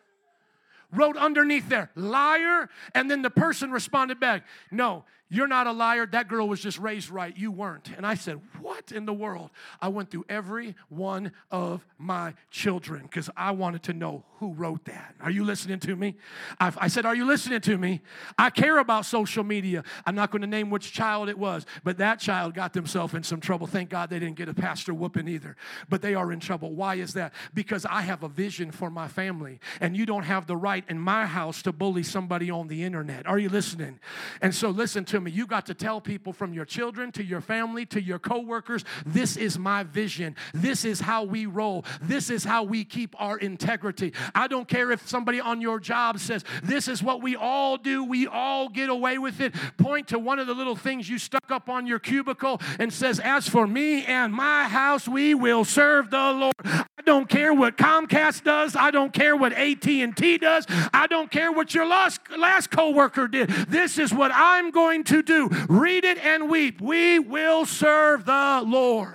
[0.91, 2.70] Wrote underneath there, liar.
[2.95, 6.07] And then the person responded back, No, You're not a liar.
[6.07, 7.37] That girl was just raised right.
[7.37, 7.91] You weren't.
[7.97, 9.51] And I said, What in the world?
[9.81, 14.87] I went through every one of my children because I wanted to know who wrote
[14.87, 15.14] that.
[15.20, 16.16] Are you listening to me?
[16.59, 18.01] I, I said, Are you listening to me?
[18.39, 19.85] I care about social media.
[20.07, 23.22] I'm not going to name which child it was, but that child got themselves in
[23.22, 23.66] some trouble.
[23.66, 25.57] Thank God they didn't get a pastor whooping either.
[25.91, 26.72] But they are in trouble.
[26.72, 27.35] Why is that?
[27.53, 30.99] Because I have a vision for my family, and you don't have the right in
[30.99, 33.26] my house to bully somebody on the internet.
[33.26, 34.01] Are you listening?
[34.41, 35.30] And so, listen to me.
[35.30, 39.36] You got to tell people from your children to your family to your coworkers, this
[39.36, 40.36] is my vision.
[40.54, 41.84] This is how we roll.
[42.00, 44.12] This is how we keep our integrity.
[44.34, 48.04] I don't care if somebody on your job says, This is what we all do,
[48.04, 49.54] we all get away with it.
[49.76, 53.20] Point to one of the little things you stuck up on your cubicle and says,
[53.20, 56.54] As for me and my house, we will serve the Lord.
[56.64, 58.76] I don't care what Comcast does.
[58.76, 60.66] I don't care what AT&T does.
[60.92, 63.48] I don't care what your last, last coworker did.
[63.48, 65.48] This is what I'm going to do.
[65.68, 66.80] Read it and weep.
[66.80, 69.14] We will serve the Lord.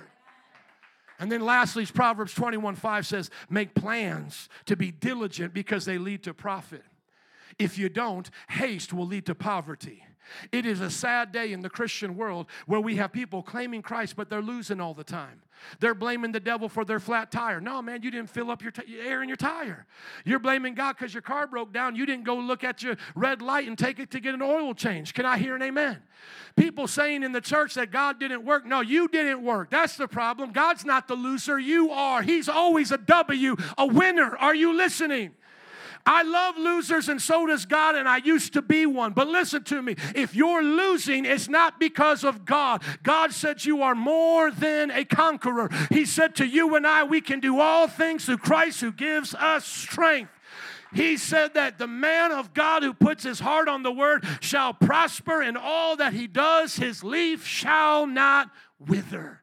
[1.18, 6.24] And then lastly, Proverbs 21 5 says, Make plans to be diligent because they lead
[6.24, 6.82] to profit.
[7.58, 10.04] If you don't, haste will lead to poverty.
[10.52, 14.16] It is a sad day in the Christian world where we have people claiming Christ,
[14.16, 15.42] but they're losing all the time.
[15.80, 17.60] They're blaming the devil for their flat tire.
[17.60, 19.86] No, man, you didn't fill up your t- air in your tire.
[20.24, 21.96] You're blaming God because your car broke down.
[21.96, 24.74] You didn't go look at your red light and take it to get an oil
[24.74, 25.14] change.
[25.14, 26.02] Can I hear an amen?
[26.56, 28.64] People saying in the church that God didn't work.
[28.64, 29.70] No, you didn't work.
[29.70, 30.52] That's the problem.
[30.52, 31.58] God's not the loser.
[31.58, 32.22] You are.
[32.22, 34.36] He's always a W, a winner.
[34.36, 35.34] Are you listening?
[36.06, 39.12] I love losers, and so does God, and I used to be one.
[39.12, 42.82] But listen to me if you're losing, it's not because of God.
[43.02, 45.70] God said you are more than a conqueror.
[45.90, 49.34] He said to you and I, we can do all things through Christ who gives
[49.34, 50.30] us strength.
[50.92, 54.72] He said that the man of God who puts his heart on the word shall
[54.72, 59.42] prosper in all that he does, his leaf shall not wither.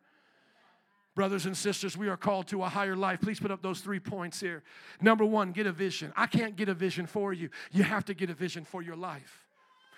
[1.13, 3.19] Brothers and sisters, we are called to a higher life.
[3.21, 4.63] Please put up those three points here.
[5.01, 6.13] Number one, get a vision.
[6.15, 7.49] I can't get a vision for you.
[7.71, 9.45] You have to get a vision for your life.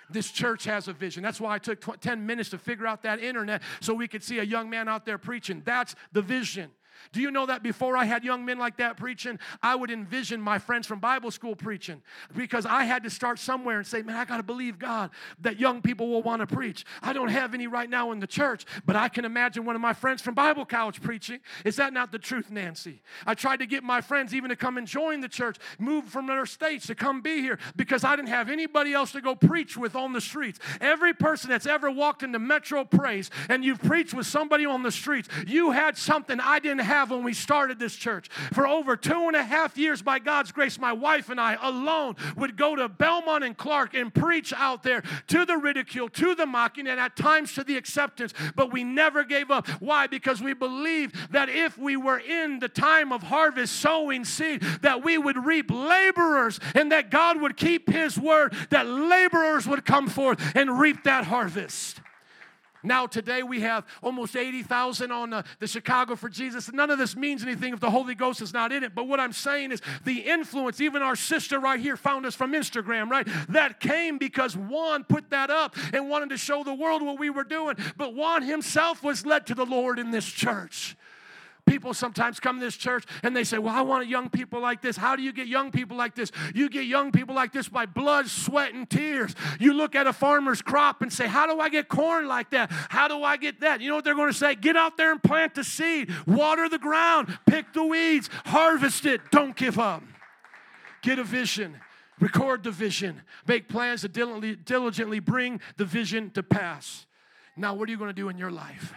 [0.09, 1.23] This church has a vision.
[1.23, 4.39] That's why I took 10 minutes to figure out that internet so we could see
[4.39, 5.61] a young man out there preaching.
[5.63, 6.71] That's the vision.
[7.11, 10.41] Do you know that before I had young men like that preaching, I would envision
[10.41, 12.01] my friends from Bible school preaching
[12.35, 15.09] because I had to start somewhere and say, man, I got to believe God
[15.41, 16.85] that young people will want to preach.
[17.01, 19.81] I don't have any right now in the church, but I can imagine one of
[19.81, 21.39] my friends from Bible college preaching.
[21.65, 23.01] Is that not the truth, Nancy?
[23.25, 26.27] I tried to get my friends even to come and join the church, move from
[26.27, 29.75] their states to come be here because I didn't have anybody else to go preach
[29.77, 30.59] with on the streets.
[30.79, 34.91] Every person that's ever walked into Metro Praise and you've preached with somebody on the
[34.91, 38.29] streets, you had something I didn't have have when we started this church.
[38.53, 42.15] For over two and a half years, by God's grace, my wife and I alone
[42.37, 46.45] would go to Belmont and Clark and preach out there to the ridicule, to the
[46.45, 48.33] mocking, and at times to the acceptance.
[48.55, 49.67] But we never gave up.
[49.81, 50.05] Why?
[50.05, 55.03] Because we believed that if we were in the time of harvest, sowing seed, that
[55.03, 60.07] we would reap laborers and that God would keep His word, that laborers would come
[60.07, 62.01] forth and reap that harvest.
[62.83, 66.71] Now, today we have almost 80,000 on uh, the Chicago for Jesus.
[66.71, 68.93] None of this means anything if the Holy Ghost is not in it.
[68.93, 72.51] But what I'm saying is the influence, even our sister right here found us from
[72.51, 73.27] Instagram, right?
[73.49, 77.29] That came because Juan put that up and wanted to show the world what we
[77.29, 77.77] were doing.
[77.95, 80.97] But Juan himself was led to the Lord in this church.
[81.65, 84.81] People sometimes come to this church and they say, Well, I want young people like
[84.81, 84.97] this.
[84.97, 86.31] How do you get young people like this?
[86.53, 89.33] You get young people like this by blood, sweat, and tears.
[89.59, 92.69] You look at a farmer's crop and say, How do I get corn like that?
[92.71, 93.81] How do I get that?
[93.81, 94.55] You know what they're going to say?
[94.55, 99.21] Get out there and plant the seed, water the ground, pick the weeds, harvest it.
[99.31, 100.03] Don't give up.
[101.01, 101.79] Get a vision.
[102.19, 103.21] Record the vision.
[103.47, 107.05] Make plans to diligently, bring the vision to pass.
[107.55, 108.93] Now, what are you going to do in your life?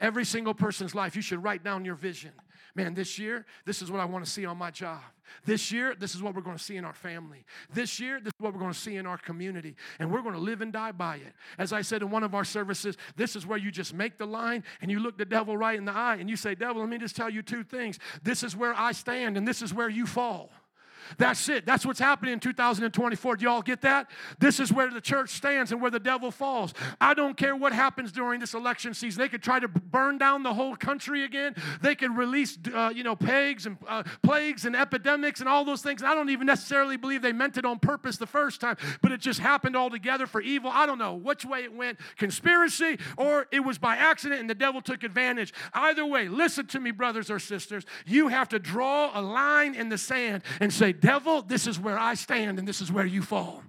[0.00, 2.32] Every single person's life, you should write down your vision.
[2.76, 5.00] Man, this year, this is what I want to see on my job.
[5.44, 7.44] This year, this is what we're going to see in our family.
[7.72, 9.76] This year, this is what we're going to see in our community.
[10.00, 11.34] And we're going to live and die by it.
[11.56, 14.26] As I said in one of our services, this is where you just make the
[14.26, 16.90] line and you look the devil right in the eye and you say, Devil, let
[16.90, 17.98] me just tell you two things.
[18.22, 20.50] This is where I stand and this is where you fall.
[21.18, 21.66] That's it.
[21.66, 23.36] That's what's happening in 2024.
[23.36, 24.10] Do y'all get that?
[24.38, 26.74] This is where the church stands and where the devil falls.
[27.00, 29.20] I don't care what happens during this election season.
[29.20, 31.54] They could try to burn down the whole country again.
[31.82, 35.82] They could release, uh, you know, plagues and uh, plagues and epidemics and all those
[35.82, 36.02] things.
[36.02, 39.20] I don't even necessarily believe they meant it on purpose the first time, but it
[39.20, 40.70] just happened all together for evil.
[40.72, 44.54] I don't know which way it went conspiracy or it was by accident and the
[44.54, 45.52] devil took advantage.
[45.72, 47.84] Either way, listen to me, brothers or sisters.
[48.06, 51.98] You have to draw a line in the sand and say, devil, this is where
[51.98, 53.62] I stand and this is where you fall.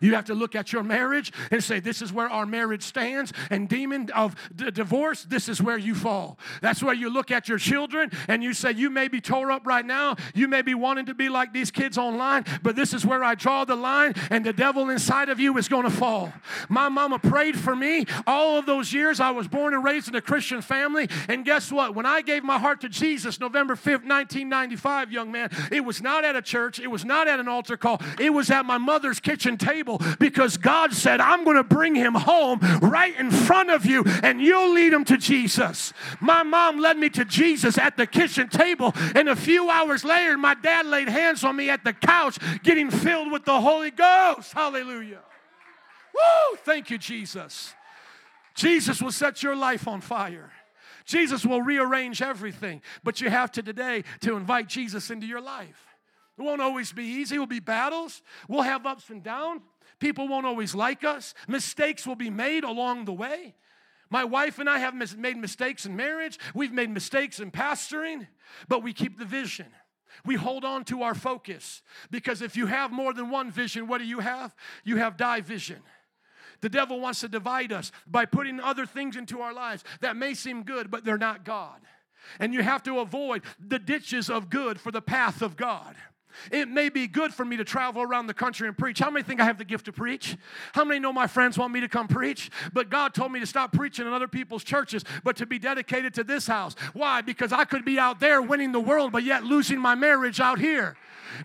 [0.00, 3.32] You have to look at your marriage and say, This is where our marriage stands.
[3.50, 6.38] And demon of d- divorce, this is where you fall.
[6.60, 9.66] That's where you look at your children and you say, You may be tore up
[9.66, 10.16] right now.
[10.34, 13.34] You may be wanting to be like these kids online, but this is where I
[13.34, 16.32] draw the line, and the devil inside of you is going to fall.
[16.68, 19.20] My mama prayed for me all of those years.
[19.20, 21.08] I was born and raised in a Christian family.
[21.28, 21.94] And guess what?
[21.94, 26.24] When I gave my heart to Jesus, November 5th, 1995, young man, it was not
[26.24, 29.20] at a church, it was not at an altar call, it was at my mother's
[29.20, 29.69] kitchen table
[30.18, 34.40] because God said, I'm going to bring him home right in front of you and
[34.40, 35.92] you'll lead him to Jesus.
[36.20, 40.36] My mom led me to Jesus at the kitchen table, and a few hours later,
[40.36, 44.52] my dad laid hands on me at the couch, getting filled with the Holy Ghost.
[44.52, 45.20] Hallelujah.
[46.14, 46.56] Woo!
[46.64, 47.74] Thank you, Jesus.
[48.54, 50.50] Jesus will set your life on fire.
[51.04, 55.89] Jesus will rearrange everything, but you have to today to invite Jesus into your life.
[56.40, 57.36] It won't always be easy.
[57.36, 58.22] It will be battles.
[58.48, 59.60] We'll have ups and downs.
[59.98, 61.34] People won't always like us.
[61.46, 63.54] Mistakes will be made along the way.
[64.08, 66.38] My wife and I have mis- made mistakes in marriage.
[66.54, 68.26] We've made mistakes in pastoring,
[68.68, 69.66] but we keep the vision.
[70.24, 73.98] We hold on to our focus because if you have more than one vision, what
[73.98, 74.54] do you have?
[74.82, 75.82] You have division.
[76.62, 80.32] The devil wants to divide us by putting other things into our lives that may
[80.32, 81.80] seem good, but they're not God.
[82.38, 85.96] And you have to avoid the ditches of good for the path of God.
[86.50, 88.98] It may be good for me to travel around the country and preach.
[88.98, 90.36] How many think I have the gift to preach?
[90.72, 92.50] How many know my friends want me to come preach?
[92.72, 96.14] But God told me to stop preaching in other people's churches, but to be dedicated
[96.14, 96.74] to this house.
[96.92, 97.20] Why?
[97.20, 100.58] Because I could be out there winning the world, but yet losing my marriage out
[100.58, 100.96] here.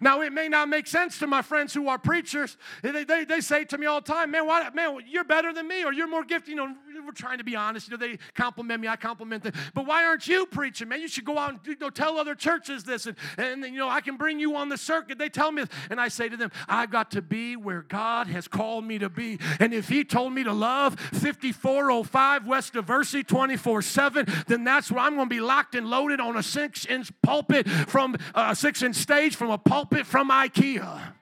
[0.01, 2.57] Now, it may not make sense to my friends who are preachers.
[2.81, 5.67] They, they, they say to me all the time, man, why, man, you're better than
[5.67, 6.49] me, or you're more gifted.
[6.49, 7.89] You know, we're trying to be honest.
[7.89, 9.53] You know, they compliment me, I compliment them.
[9.73, 11.01] But why aren't you preaching, man?
[11.01, 13.05] You should go out and you know, tell other churches this.
[13.05, 15.17] And, and, you know, I can bring you on the circuit.
[15.17, 15.63] They tell me.
[15.89, 19.09] And I say to them, I've got to be where God has called me to
[19.09, 19.39] be.
[19.59, 25.01] And if He told me to love 5405 West Diversey 24 7, then that's where
[25.01, 28.55] I'm going to be locked and loaded on a six inch pulpit from uh, a
[28.55, 31.13] six inch stage from a pulpit from IKEA.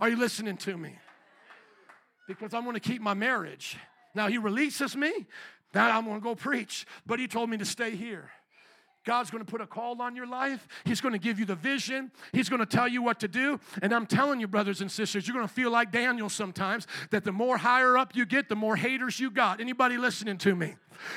[0.00, 0.98] Are you listening to me?
[2.26, 3.76] Because I'm going to keep my marriage.
[4.14, 5.26] Now he releases me,
[5.74, 6.86] now I'm going to go preach.
[7.04, 8.30] But he told me to stay here.
[9.04, 10.66] God's going to put a call on your life.
[10.84, 12.10] He's going to give you the vision.
[12.32, 13.60] He's going to tell you what to do.
[13.82, 17.22] And I'm telling you, brothers and sisters, you're going to feel like Daniel sometimes that
[17.22, 19.60] the more higher up you get, the more haters you got.
[19.60, 20.76] Anybody listening to me?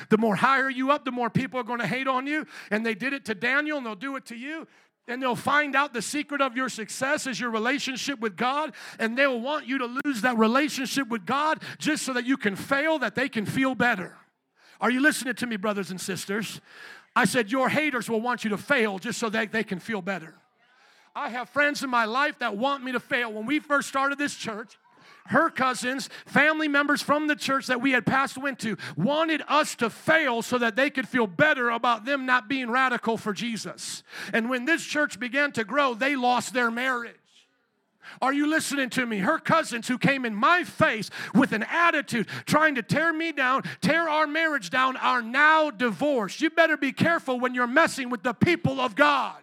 [0.09, 2.45] The more higher you up, the more people are going to hate on you.
[2.71, 4.67] And they did it to Daniel, and they'll do it to you
[5.07, 9.17] and they'll find out the secret of your success is your relationship with God, and
[9.17, 12.99] they'll want you to lose that relationship with God just so that you can fail,
[12.99, 14.15] that they can feel better.
[14.79, 16.61] Are you listening to me, brothers and sisters?
[17.15, 20.01] I said, Your haters will want you to fail just so that they can feel
[20.01, 20.35] better.
[21.15, 23.33] I have friends in my life that want me to fail.
[23.33, 24.77] When we first started this church,
[25.27, 29.75] her cousins, family members from the church that we had passed went to, wanted us
[29.75, 34.03] to fail so that they could feel better about them not being radical for Jesus.
[34.33, 37.15] And when this church began to grow, they lost their marriage.
[38.21, 39.19] Are you listening to me?
[39.19, 43.63] Her cousins who came in my face with an attitude trying to tear me down,
[43.81, 46.41] tear our marriage down, are now divorced.
[46.41, 49.35] You better be careful when you're messing with the people of God.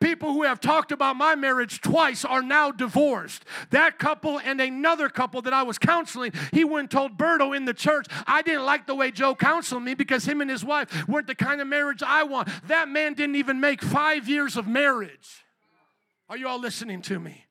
[0.00, 3.44] People who have talked about my marriage twice are now divorced.
[3.70, 7.74] That couple and another couple that I was counseling, he went told Berto in the
[7.74, 11.26] church, I didn't like the way Joe counseled me because him and his wife weren't
[11.26, 12.48] the kind of marriage I want.
[12.68, 15.44] That man didn't even make five years of marriage.
[16.28, 17.46] Are you all listening to me?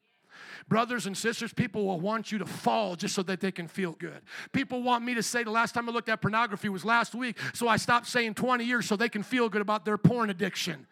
[0.67, 3.91] Brothers and sisters, people will want you to fall just so that they can feel
[3.91, 4.21] good.
[4.51, 7.37] People want me to say the last time I looked at pornography was last week,
[7.53, 10.87] so I stopped saying 20 years so they can feel good about their porn addiction.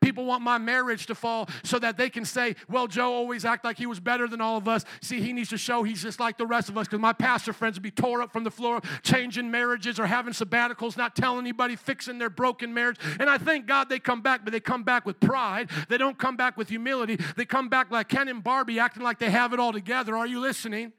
[0.00, 3.64] People want my marriage to fall so that they can say, well, Joe always act
[3.64, 4.84] like he was better than all of us.
[5.00, 7.52] See, he needs to show he's just like the rest of us because my pastor
[7.52, 11.40] friends would be tore up from the floor, changing marriages or having sabbaticals, not telling
[11.40, 12.98] anybody, fixing their broken marriage.
[13.18, 15.70] And I thank God they come back, but they come back with pride.
[15.88, 17.18] They don't come back with humility.
[17.36, 20.16] They come back like Ken and Barbie acting like they have it all together.
[20.16, 20.92] Are you listening?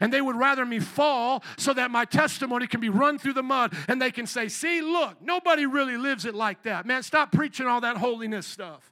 [0.00, 3.42] And they would rather me fall so that my testimony can be run through the
[3.42, 6.86] mud and they can say, See, look, nobody really lives it like that.
[6.86, 8.91] Man, stop preaching all that holiness stuff.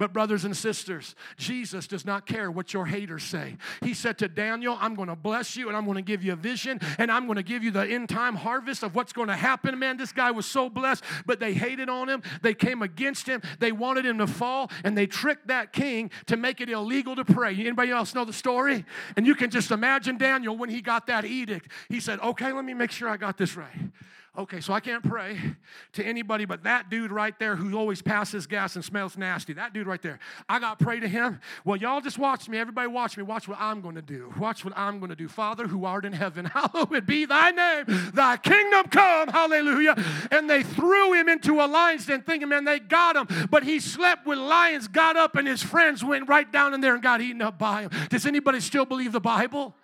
[0.00, 3.58] But, brothers and sisters, Jesus does not care what your haters say.
[3.82, 6.32] He said to Daniel, I'm going to bless you and I'm going to give you
[6.32, 9.28] a vision and I'm going to give you the end time harvest of what's going
[9.28, 9.78] to happen.
[9.78, 12.22] Man, this guy was so blessed, but they hated on him.
[12.40, 13.42] They came against him.
[13.58, 17.24] They wanted him to fall and they tricked that king to make it illegal to
[17.26, 17.54] pray.
[17.54, 18.86] Anybody else know the story?
[19.18, 21.70] And you can just imagine Daniel when he got that edict.
[21.90, 23.68] He said, Okay, let me make sure I got this right.
[24.38, 25.40] Okay, so I can't pray
[25.94, 29.54] to anybody but that dude right there who always passes gas and smells nasty.
[29.54, 30.20] That dude right there.
[30.48, 31.40] I got to pray to him.
[31.64, 32.56] Well, y'all just watch me.
[32.56, 33.24] Everybody watch me.
[33.24, 34.32] Watch what I'm going to do.
[34.38, 35.26] Watch what I'm going to do.
[35.26, 37.86] Father who art in heaven, hallowed be thy name.
[38.14, 39.28] Thy kingdom come.
[39.30, 39.96] Hallelujah.
[40.30, 43.48] And they threw him into a lion's den thinking, man, they got him.
[43.50, 46.94] But he slept with lions, got up, and his friends went right down in there
[46.94, 47.90] and got eaten up by him.
[48.10, 49.74] Does anybody still believe the Bible?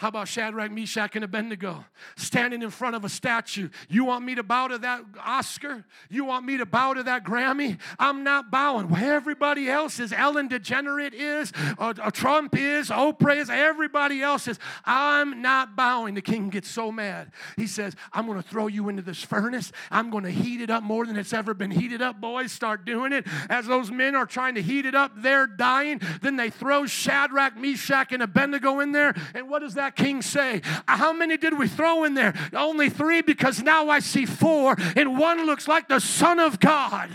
[0.00, 1.84] How about Shadrach, Meshach, and Abednego
[2.16, 3.68] standing in front of a statue?
[3.90, 5.84] You want me to bow to that Oscar?
[6.08, 7.78] You want me to bow to that Grammy?
[7.98, 8.90] I'm not bowing.
[8.96, 10.14] Everybody else is.
[10.14, 11.52] Ellen DeGenerate is.
[11.78, 12.88] Uh, uh, Trump is.
[12.88, 13.50] Oprah is.
[13.50, 14.58] Everybody else is.
[14.86, 16.14] I'm not bowing.
[16.14, 17.30] The king gets so mad.
[17.58, 19.70] He says, I'm going to throw you into this furnace.
[19.90, 22.22] I'm going to heat it up more than it's ever been heated up.
[22.22, 23.26] Boys, start doing it.
[23.50, 26.00] As those men are trying to heat it up, they're dying.
[26.22, 29.14] Then they throw Shadrach, Meshach, and Abednego in there.
[29.34, 30.62] And what does that that king say?
[30.86, 32.34] How many did we throw in there?
[32.52, 37.10] Only three because now I see four, and one looks like the Son of God.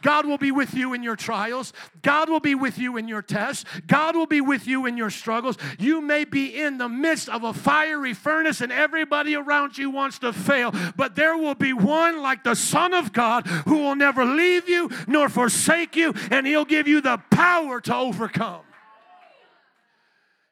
[0.00, 1.72] God will be with you in your trials.
[2.02, 3.64] God will be with you in your tests.
[3.88, 5.58] God will be with you in your struggles.
[5.76, 10.20] You may be in the midst of a fiery furnace and everybody around you wants
[10.20, 14.24] to fail, but there will be one like the Son of God who will never
[14.24, 18.62] leave you nor forsake you, and He'll give you the power to overcome.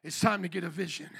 [0.02, 1.10] It's time to get a vision.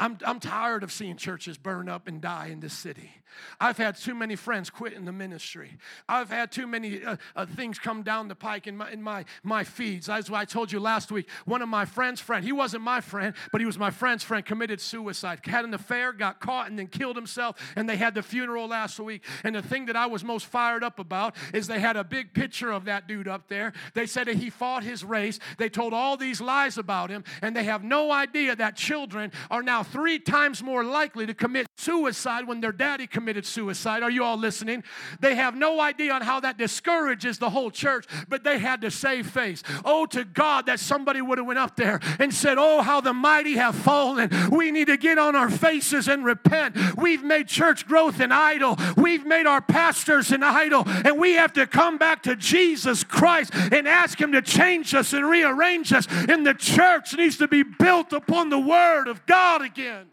[0.00, 3.10] I'm, I'm tired of seeing churches burn up and die in this city.
[3.60, 5.76] I've had too many friends quit in the ministry.
[6.08, 9.24] I've had too many uh, uh, things come down the pike in my, in my,
[9.42, 10.08] my feeds.
[10.08, 13.34] As I told you last week, one of my friend's friend, he wasn't my friend,
[13.52, 16.86] but he was my friend's friend, committed suicide, had an affair, got caught, and then
[16.86, 17.56] killed himself.
[17.76, 19.24] And they had the funeral last week.
[19.44, 22.34] And the thing that I was most fired up about is they had a big
[22.34, 23.72] picture of that dude up there.
[23.94, 25.38] They said that he fought his race.
[25.58, 29.62] They told all these lies about him, and they have no idea that children are
[29.62, 34.02] now three times more likely to commit suicide when their daddy committed suicide.
[34.02, 34.82] Are you all listening?
[35.20, 38.90] They have no idea on how that discourages the whole church, but they had to
[38.90, 39.62] save face.
[39.84, 43.12] Oh, to God that somebody would have went up there and said, "Oh, how the
[43.12, 44.30] mighty have fallen.
[44.50, 46.96] We need to get on our faces and repent.
[46.96, 48.78] We've made church growth an idol.
[48.96, 53.52] We've made our pastors an idol, and we have to come back to Jesus Christ
[53.54, 56.06] and ask Him to change us and rearrange us.
[56.10, 60.06] And the church needs to be built upon the Word of God again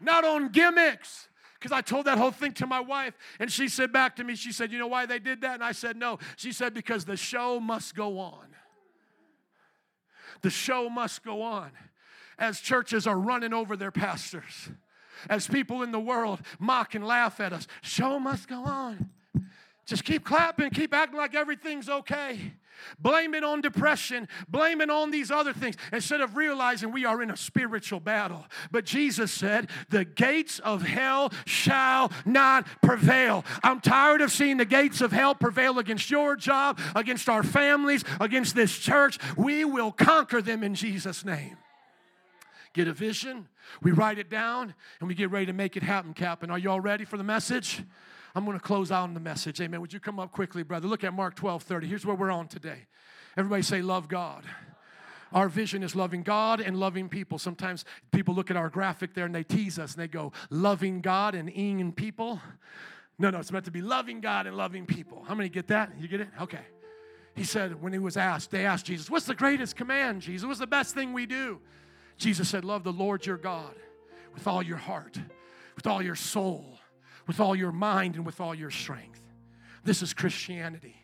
[0.00, 1.27] not on gimmicks.
[1.58, 4.36] Because I told that whole thing to my wife, and she said back to me,
[4.36, 5.54] she said, You know why they did that?
[5.54, 6.18] And I said, No.
[6.36, 8.46] She said, Because the show must go on.
[10.42, 11.72] The show must go on
[12.38, 14.70] as churches are running over their pastors,
[15.28, 17.66] as people in the world mock and laugh at us.
[17.82, 19.10] Show must go on.
[19.84, 22.52] Just keep clapping, keep acting like everything's okay.
[22.98, 27.22] Blame it on depression, blame it on these other things, instead of realizing we are
[27.22, 28.46] in a spiritual battle.
[28.70, 33.44] But Jesus said, The gates of hell shall not prevail.
[33.62, 38.04] I'm tired of seeing the gates of hell prevail against your job, against our families,
[38.20, 39.18] against this church.
[39.36, 41.56] We will conquer them in Jesus' name.
[42.74, 43.48] Get a vision,
[43.82, 46.50] we write it down, and we get ready to make it happen, Captain.
[46.50, 47.82] Are you all ready for the message?
[48.38, 49.60] I'm going to close out on the message.
[49.60, 49.80] Amen.
[49.80, 50.86] Would you come up quickly, brother?
[50.86, 51.88] Look at Mark 12 30.
[51.88, 52.86] Here's where we're on today.
[53.36, 54.44] Everybody say, Love God.
[55.32, 57.40] Our vision is loving God and loving people.
[57.40, 61.00] Sometimes people look at our graphic there and they tease us and they go, Loving
[61.00, 62.40] God and ing people.
[63.18, 65.24] No, no, it's meant to be loving God and loving people.
[65.26, 65.90] How many get that?
[65.98, 66.28] You get it?
[66.40, 66.62] Okay.
[67.34, 70.46] He said, when he was asked, they asked Jesus, What's the greatest command, Jesus?
[70.46, 71.58] What's the best thing we do?
[72.18, 73.74] Jesus said, Love the Lord your God
[74.32, 75.18] with all your heart,
[75.74, 76.77] with all your soul,
[77.28, 79.20] with all your mind and with all your strength.
[79.84, 80.96] This is Christianity.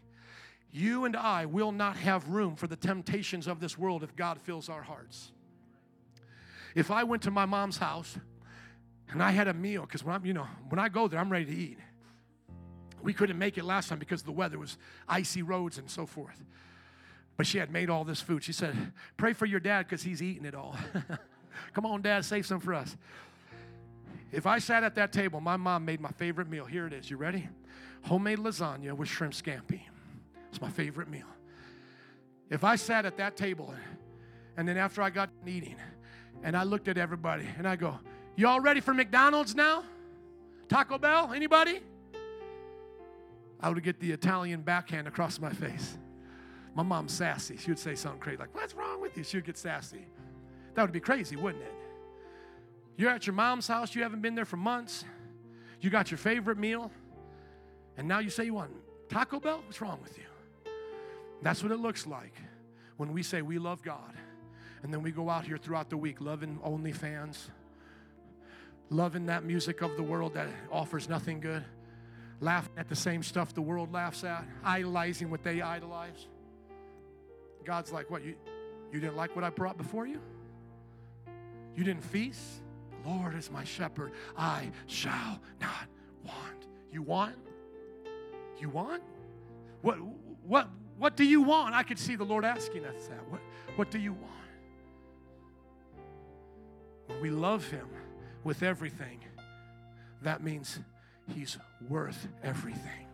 [0.72, 4.41] You and I will not have room for the temptations of this world if God
[4.41, 5.31] fills our hearts.
[6.75, 8.18] If I went to my mom's house
[9.11, 11.31] and I had a meal, because when I'm, you know, when I go there, I'm
[11.31, 11.79] ready to eat.
[13.03, 16.43] We couldn't make it last time because the weather was icy roads and so forth.
[17.37, 18.43] But she had made all this food.
[18.43, 20.77] She said, Pray for your dad because he's eating it all.
[21.75, 22.97] Come on, dad, save some for us.
[24.35, 26.64] If I sat at that table, my mom made my favorite meal.
[26.64, 27.09] Here it is.
[27.09, 27.49] You ready?
[28.03, 29.80] Homemade lasagna with shrimp scampi.
[30.51, 31.26] It's my favorite meal.
[32.51, 33.72] If I sat at that table
[34.57, 35.76] and then after I got eating
[36.43, 37.99] and I looked at everybody and I go,
[38.37, 39.85] Y'all ready for McDonald's now?
[40.68, 41.32] Taco Bell?
[41.32, 41.80] Anybody?
[43.61, 45.97] I would get the Italian backhand across my face.
[46.74, 47.57] My mom's sassy.
[47.57, 49.22] She would say something crazy like, What's wrong with you?
[49.22, 50.07] She would get sassy.
[50.74, 51.74] That would be crazy, wouldn't it?
[52.97, 55.05] You're at your mom's house, you haven't been there for months.
[55.81, 56.91] You got your favorite meal,
[57.97, 58.71] and now you say you want
[59.09, 59.61] Taco Bell?
[59.67, 60.25] What's wrong with you?
[61.43, 62.35] That's what it looks like
[62.97, 64.15] when we say we love God,
[64.83, 67.51] and then we go out here throughout the week loving OnlyFans,
[68.89, 71.65] loving that music of the world that offers nothing good,
[72.41, 76.29] laughing at the same stuff the world laughs at, idolizing what they idolize.
[77.65, 78.25] God's like, What?
[78.25, 78.37] You,
[78.93, 80.21] you didn't like what I brought before you?
[81.77, 82.63] You didn't feast?
[83.05, 84.13] Lord is my shepherd.
[84.37, 85.89] I shall not
[86.25, 86.67] want.
[86.93, 87.37] You want?
[88.59, 89.03] You want?
[89.83, 89.99] What,
[90.47, 91.75] what, what do you want?
[91.75, 93.29] I could see the Lord asking us that.
[93.31, 93.41] What,
[93.77, 94.31] what do you want?
[97.07, 97.89] When we love Him
[98.45, 99.21] with everything,
[100.23, 100.79] that means
[101.35, 103.09] He's worth everything.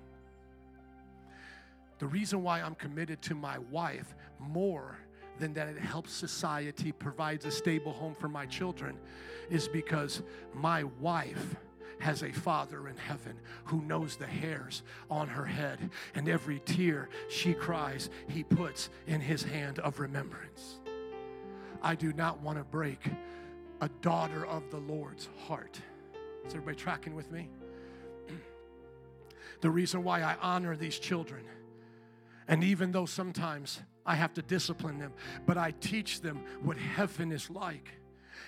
[1.99, 4.97] The reason why I'm committed to my wife more
[5.41, 8.97] than that it helps society, provides a stable home for my children,
[9.51, 10.23] is because
[10.55, 11.57] my wife
[11.99, 17.09] has a father in heaven who knows the hairs on her head and every tear
[17.29, 20.81] she cries, he puts in his hand of remembrance.
[21.83, 23.01] I do not want to break
[23.81, 25.81] a daughter of the Lord's heart.
[26.47, 27.49] Is everybody tracking with me?
[29.61, 31.45] the reason why I honor these children,
[32.49, 35.13] and even though sometimes I have to discipline them,
[35.47, 38.00] but I teach them what heaven is like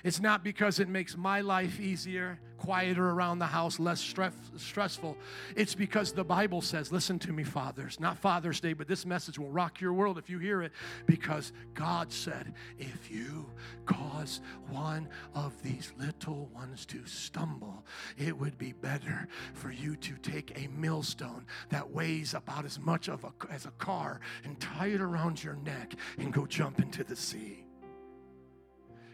[0.05, 5.16] it's not because it makes my life easier, quieter around the house, less stress, stressful.
[5.57, 9.38] It's because the Bible says, listen to me, fathers, not Father's Day, but this message
[9.38, 10.72] will rock your world if you hear it.
[11.07, 13.46] Because God said, if you
[13.84, 14.40] cause
[14.70, 17.84] one of these little ones to stumble,
[18.16, 23.09] it would be better for you to take a millstone that weighs about as much
[23.09, 27.03] of a, as a car and tie it around your neck and go jump into
[27.03, 27.66] the sea.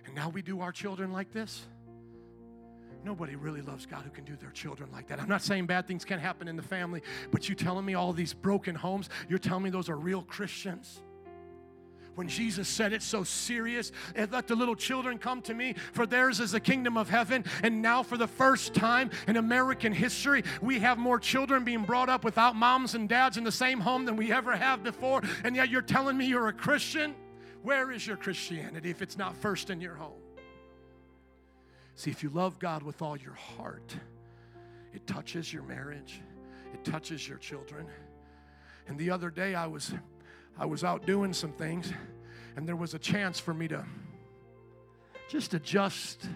[0.09, 1.67] And now we do our children like this.
[3.05, 5.21] Nobody really loves God who can do their children like that.
[5.21, 8.15] I'm not saying bad things can't happen in the family, but you telling me all
[8.15, 11.03] these broken homes, you're telling me those are real Christians?
[12.15, 16.07] When Jesus said it so serious, and let the little children come to me, for
[16.07, 17.45] theirs is the kingdom of heaven.
[17.63, 22.09] And now, for the first time in American history, we have more children being brought
[22.09, 25.21] up without moms and dads in the same home than we ever have before.
[25.45, 27.15] And yet, you're telling me you're a Christian?
[27.69, 30.23] Where is your Christianity if it's not first in your home?
[31.97, 33.95] See, if you love God with all your heart,
[34.95, 36.23] it touches your marriage,
[36.73, 37.87] it touches your children.
[38.87, 39.93] And the other day I was
[40.59, 41.93] I was out doing some things
[42.57, 43.85] and there was a chance for me to
[45.29, 46.27] just adjust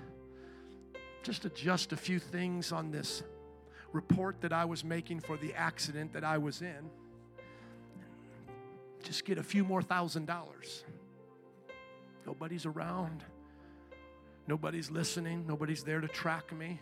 [1.23, 3.23] just adjust a few things on this
[3.95, 6.91] report that I was making for the accident that I was in.
[9.03, 10.85] Just get a few more thousand dollars.
[12.27, 13.25] Nobody's around.
[14.47, 15.45] Nobody's listening.
[15.47, 16.81] Nobody's there to track me.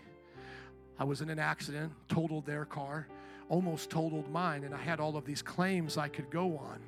[0.99, 3.07] I was in an accident, totaled their car,
[3.49, 6.81] almost totaled mine, and I had all of these claims I could go on.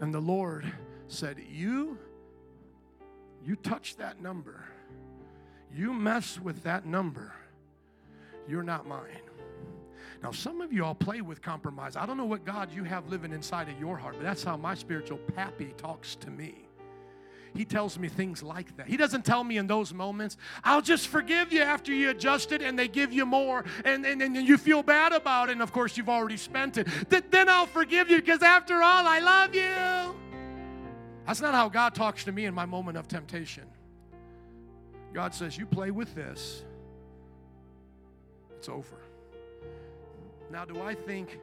[0.00, 0.64] And the Lord
[1.08, 1.98] said, You
[3.44, 4.64] you touch that number.
[5.72, 7.32] You mess with that number.
[8.48, 9.20] You're not mine.
[10.22, 11.96] Now, some of you all play with compromise.
[11.96, 14.56] I don't know what God you have living inside of your heart, but that's how
[14.56, 16.66] my spiritual pappy talks to me.
[17.54, 18.88] He tells me things like that.
[18.88, 22.62] He doesn't tell me in those moments, I'll just forgive you after you adjust it
[22.62, 25.52] and they give you more and, and, and you feel bad about it.
[25.52, 26.88] And of course, you've already spent it.
[27.08, 30.16] Th- then I'll forgive you because after all, I love you.
[31.26, 33.64] That's not how God talks to me in my moment of temptation.
[35.12, 36.64] God says, You play with this,
[38.56, 38.96] it's over.
[40.50, 41.38] Now, do I think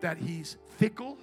[0.00, 1.18] that He's fickle?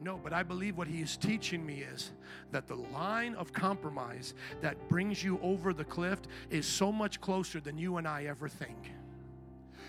[0.00, 2.12] No, but I believe what he is teaching me is
[2.50, 6.20] that the line of compromise that brings you over the cliff
[6.50, 8.92] is so much closer than you and I ever think.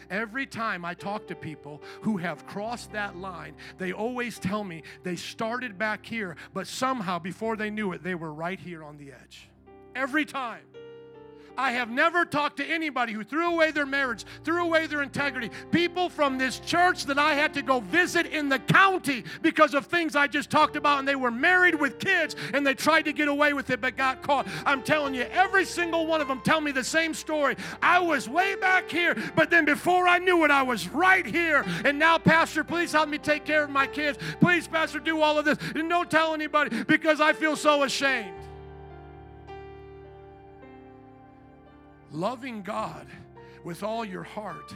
[0.09, 4.83] Every time I talk to people who have crossed that line, they always tell me
[5.03, 8.97] they started back here, but somehow before they knew it, they were right here on
[8.97, 9.49] the edge.
[9.95, 10.61] Every time.
[11.57, 15.49] I have never talked to anybody who threw away their marriage, threw away their integrity.
[15.71, 19.87] People from this church that I had to go visit in the county because of
[19.87, 23.13] things I just talked about, and they were married with kids and they tried to
[23.13, 24.47] get away with it but got caught.
[24.65, 27.55] I'm telling you, every single one of them tell me the same story.
[27.81, 31.65] I was way back here, but then before I knew it, I was right here.
[31.85, 34.19] And now, Pastor, please help me take care of my kids.
[34.39, 35.57] Please, Pastor, do all of this.
[35.75, 38.36] And don't tell anybody because I feel so ashamed.
[42.11, 43.07] Loving God
[43.63, 44.73] with all your heart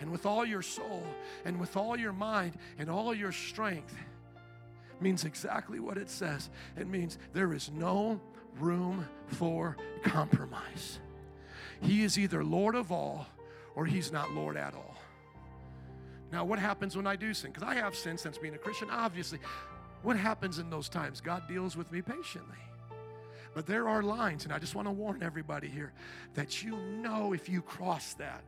[0.00, 1.04] and with all your soul
[1.44, 3.94] and with all your mind and all your strength
[5.00, 6.50] means exactly what it says.
[6.76, 8.20] It means there is no
[8.58, 10.98] room for compromise.
[11.80, 13.26] He is either Lord of all
[13.74, 14.96] or he's not Lord at all.
[16.32, 17.52] Now, what happens when I do sin?
[17.52, 19.38] Because I have sinned since being a Christian, obviously.
[20.02, 21.20] What happens in those times?
[21.20, 22.58] God deals with me patiently.
[23.54, 25.92] But there are lines, and I just want to warn everybody here
[26.34, 28.42] that you know if you cross that,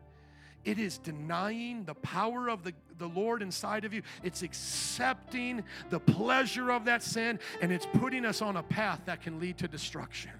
[0.65, 4.03] it is denying the power of the, the Lord inside of you.
[4.24, 9.23] It's accepting the pleasure of that sin, and it's putting us on a path that
[9.23, 10.33] can lead to destruction.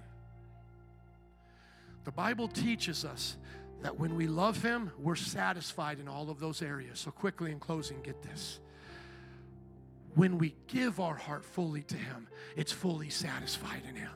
[2.03, 3.37] The Bible teaches us
[3.81, 6.99] that when we love Him, we're satisfied in all of those areas.
[6.99, 8.59] So, quickly in closing, get this.
[10.15, 12.27] When we give our heart fully to Him,
[12.57, 14.11] it's fully satisfied in Him.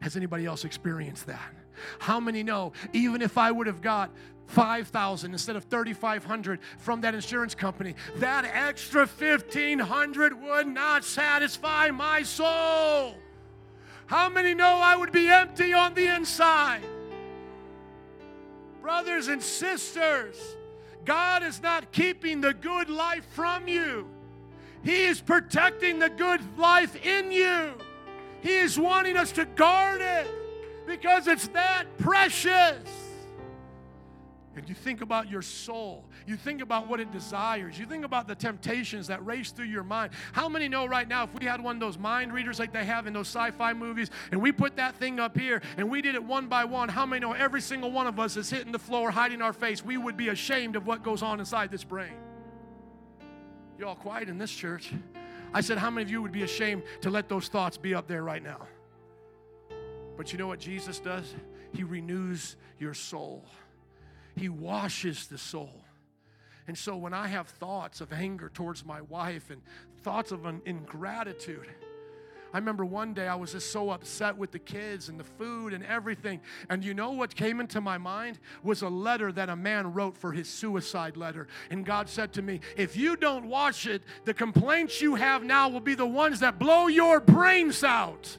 [0.00, 1.52] Has anybody else experienced that?
[1.98, 4.10] How many know, even if I would have got
[4.46, 12.22] 5,000 instead of 3,500 from that insurance company, that extra 1,500 would not satisfy my
[12.22, 13.14] soul?
[14.06, 16.82] How many know I would be empty on the inside?
[18.80, 20.56] Brothers and sisters,
[21.04, 24.08] God is not keeping the good life from you.
[24.82, 27.72] He is protecting the good life in you.
[28.40, 30.26] He is wanting us to guard it
[30.86, 32.78] because it's that precious.
[34.58, 36.04] And you think about your soul.
[36.26, 37.78] You think about what it desires.
[37.78, 40.12] You think about the temptations that race through your mind.
[40.32, 42.84] How many know right now if we had one of those mind readers like they
[42.84, 46.02] have in those sci fi movies and we put that thing up here and we
[46.02, 48.72] did it one by one, how many know every single one of us is hitting
[48.72, 49.84] the floor, hiding our face?
[49.84, 52.14] We would be ashamed of what goes on inside this brain.
[53.78, 54.92] You're all quiet in this church.
[55.52, 58.06] I said, How many of you would be ashamed to let those thoughts be up
[58.06, 58.66] there right now?
[60.16, 61.34] But you know what Jesus does?
[61.72, 63.44] He renews your soul,
[64.36, 65.84] He washes the soul.
[66.66, 69.62] And so when I have thoughts of anger towards my wife and
[70.02, 71.66] thoughts of ingratitude,
[72.52, 75.72] I remember one day I was just so upset with the kids and the food
[75.72, 76.40] and everything.
[76.70, 80.16] And you know what came into my mind was a letter that a man wrote
[80.16, 81.46] for his suicide letter.
[81.70, 85.68] And God said to me, If you don't watch it, the complaints you have now
[85.68, 88.38] will be the ones that blow your brains out.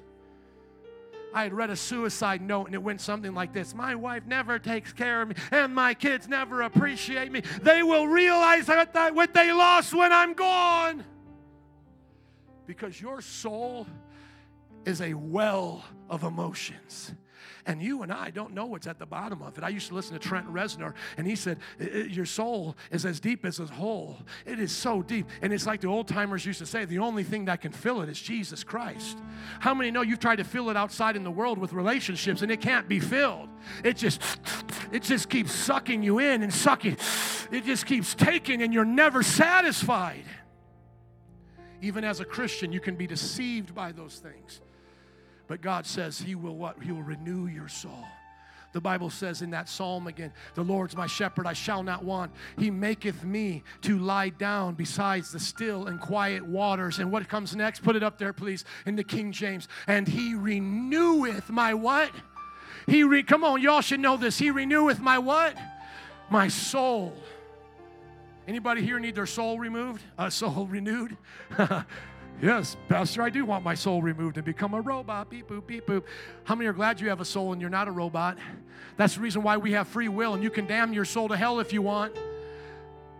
[1.31, 4.57] I had read a suicide note and it went something like this My wife never
[4.57, 7.43] takes care of me, and my kids never appreciate me.
[7.61, 11.05] They will realize what they lost when I'm gone
[12.69, 13.87] because your soul
[14.85, 17.11] is a well of emotions.
[17.65, 19.63] And you and I don't know what's at the bottom of it.
[19.63, 23.43] I used to listen to Trent Reznor, and he said, Your soul is as deep
[23.43, 24.19] as a hole.
[24.45, 25.25] It is so deep.
[25.41, 28.01] And it's like the old timers used to say, the only thing that can fill
[28.01, 29.17] it is Jesus Christ.
[29.59, 32.51] How many know you've tried to fill it outside in the world with relationships and
[32.51, 33.49] it can't be filled?
[33.83, 34.21] It just
[34.91, 36.97] it just keeps sucking you in and sucking.
[37.51, 40.23] It just keeps taking, and you're never satisfied.
[41.81, 44.61] Even as a Christian, you can be deceived by those things.
[45.47, 46.81] But God says He will what?
[46.81, 48.05] He will renew your soul.
[48.71, 52.31] The Bible says in that psalm again, The Lord's my shepherd, I shall not want.
[52.57, 56.99] He maketh me to lie down besides the still and quiet waters.
[56.99, 57.81] And what comes next?
[57.81, 59.67] Put it up there, please, in the King James.
[59.87, 62.11] And he reneweth my what?
[62.85, 64.37] He re- come on, y'all should know this.
[64.37, 65.57] He reneweth my what?
[66.29, 67.15] My soul.
[68.49, 70.01] Anybody here need their soul removed?
[70.17, 71.15] A uh, soul renewed?
[72.41, 75.29] yes, Pastor, I do want my soul removed and become a robot.
[75.29, 76.01] Beep, boop, beep, boop.
[76.45, 78.39] How many are glad you have a soul and you're not a robot?
[78.97, 81.37] That's the reason why we have free will and you can damn your soul to
[81.37, 82.17] hell if you want.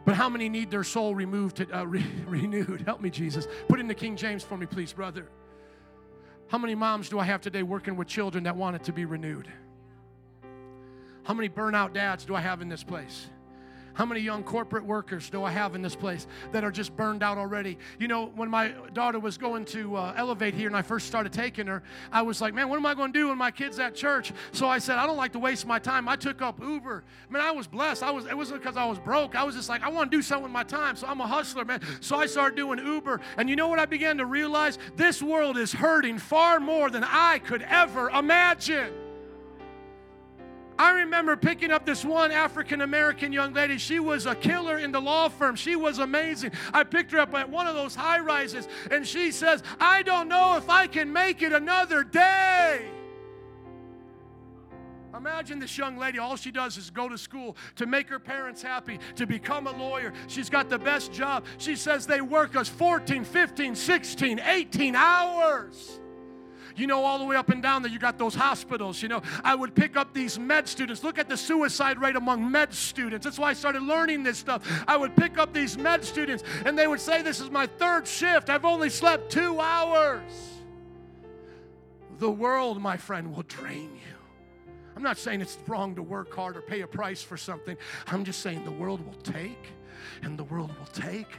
[0.04, 2.82] But how many need their soul removed, to, uh, re- renewed?
[2.82, 3.48] Help me, Jesus.
[3.68, 5.28] Put in the King James for me, please, brother.
[6.48, 9.06] How many moms do I have today working with children that want it to be
[9.06, 9.48] renewed?
[11.22, 13.28] How many burnout dads do I have in this place?
[14.00, 17.22] How many young corporate workers do I have in this place that are just burned
[17.22, 17.78] out already?
[18.00, 21.34] You know, when my daughter was going to uh, Elevate here and I first started
[21.34, 23.78] taking her, I was like, man, what am I going to do when my kid's
[23.78, 24.32] at church?
[24.54, 26.08] So I said, I don't like to waste my time.
[26.08, 27.04] I took up Uber.
[27.30, 28.02] Man, I was blessed.
[28.02, 28.26] I was.
[28.26, 29.36] It wasn't because I was broke.
[29.36, 30.96] I was just like, I want to do something with my time.
[30.96, 31.82] So I'm a hustler, man.
[32.00, 33.20] So I started doing Uber.
[33.36, 34.78] And you know what I began to realize?
[34.96, 38.94] This world is hurting far more than I could ever imagine.
[40.80, 43.78] I remember picking up this one African American young lady.
[43.78, 45.58] She was a killer in the law firm.
[45.58, 46.54] She was amazing.
[46.74, 50.30] I picked her up at one of those high rises, and she says, I don't
[50.30, 52.86] know if I can make it another day.
[55.18, 58.62] Imagine this young lady, all she does is go to school to make her parents
[58.62, 60.14] happy, to become a lawyer.
[60.28, 61.44] She's got the best job.
[61.58, 65.99] She says they work us 14, 15, 16, 18 hours.
[66.76, 69.02] You know, all the way up and down there, you got those hospitals.
[69.02, 71.04] You know, I would pick up these med students.
[71.04, 73.24] Look at the suicide rate among med students.
[73.24, 74.68] That's why I started learning this stuff.
[74.88, 78.08] I would pick up these med students, and they would say, This is my third
[78.08, 78.50] shift.
[78.50, 80.22] I've only slept two hours.
[82.20, 84.16] The world, my friend, will drain you.
[84.96, 87.78] I'm not saying it's wrong to work hard or pay a price for something.
[88.08, 89.70] I'm just saying the world will take,
[90.24, 91.30] and the world will take,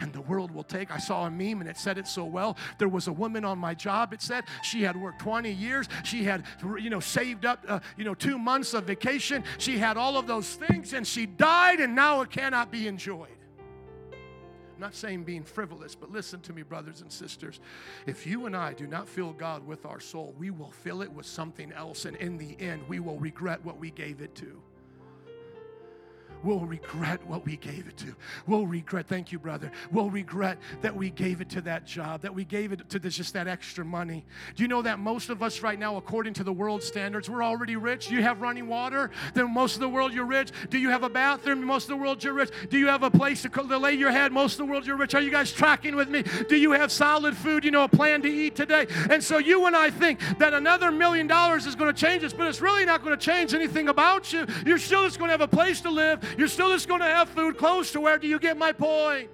[0.00, 0.90] and the world will take.
[0.90, 2.56] I saw a meme and it said it so well.
[2.78, 5.88] There was a woman on my job, it said she had worked 20 years.
[6.04, 6.44] She had,
[6.78, 9.44] you know, saved up, uh, you know, two months of vacation.
[9.58, 13.28] She had all of those things and she died and now it cannot be enjoyed.
[14.12, 17.60] I'm not saying being frivolous, but listen to me, brothers and sisters.
[18.06, 21.12] If you and I do not fill God with our soul, we will fill it
[21.12, 24.62] with something else, and in the end, we will regret what we gave it to
[26.42, 28.14] we'll regret what we gave it to.
[28.46, 29.70] We'll regret, thank you, brother.
[29.90, 33.16] We'll regret that we gave it to that job, that we gave it to this,
[33.16, 34.24] just that extra money.
[34.56, 37.42] Do you know that most of us right now, according to the world standards, we're
[37.42, 38.10] already rich?
[38.10, 39.10] You have running water?
[39.34, 40.50] Then most of the world you're rich.
[40.70, 41.64] Do you have a bathroom?
[41.64, 42.50] Most of the world you're rich.
[42.70, 44.32] Do you have a place to, to lay your head?
[44.32, 45.14] Most of the world you're rich.
[45.14, 46.24] Are you guys tracking with me?
[46.48, 47.64] Do you have solid food?
[47.64, 48.86] You know, a plan to eat today?
[49.10, 52.32] And so you and I think that another million dollars is going to change us,
[52.32, 54.46] but it's really not going to change anything about you.
[54.64, 56.20] You're still just going to have a place to live.
[56.36, 59.30] You're still just going to have food close to where do you get my point?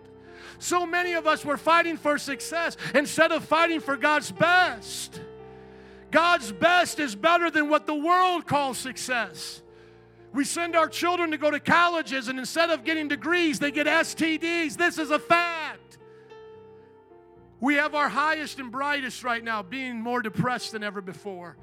[0.59, 5.21] So many of us were fighting for success instead of fighting for God's best.
[6.11, 9.63] God's best is better than what the world calls success.
[10.33, 13.87] We send our children to go to colleges, and instead of getting degrees, they get
[13.87, 14.77] STDs.
[14.77, 15.99] This is a fact.
[17.59, 21.57] We have our highest and brightest right now being more depressed than ever before.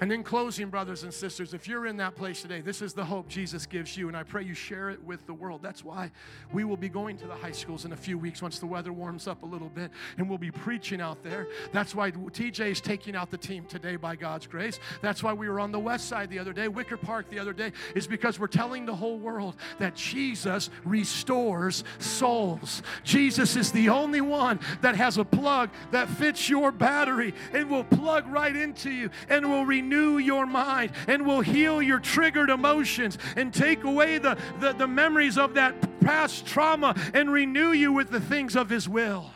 [0.00, 3.04] And in closing, brothers and sisters, if you're in that place today, this is the
[3.04, 5.60] hope Jesus gives you, and I pray you share it with the world.
[5.60, 6.12] That's why
[6.52, 8.92] we will be going to the high schools in a few weeks once the weather
[8.92, 11.48] warms up a little bit, and we'll be preaching out there.
[11.72, 14.78] That's why TJ is taking out the team today by God's grace.
[15.02, 17.52] That's why we were on the west side the other day, Wicker Park the other
[17.52, 22.84] day, is because we're telling the whole world that Jesus restores souls.
[23.02, 27.82] Jesus is the only one that has a plug that fits your battery and will
[27.82, 32.50] plug right into you and will renew renew your mind and will heal your triggered
[32.50, 37.92] emotions and take away the, the, the memories of that past trauma and renew you
[37.92, 39.30] with the things of His will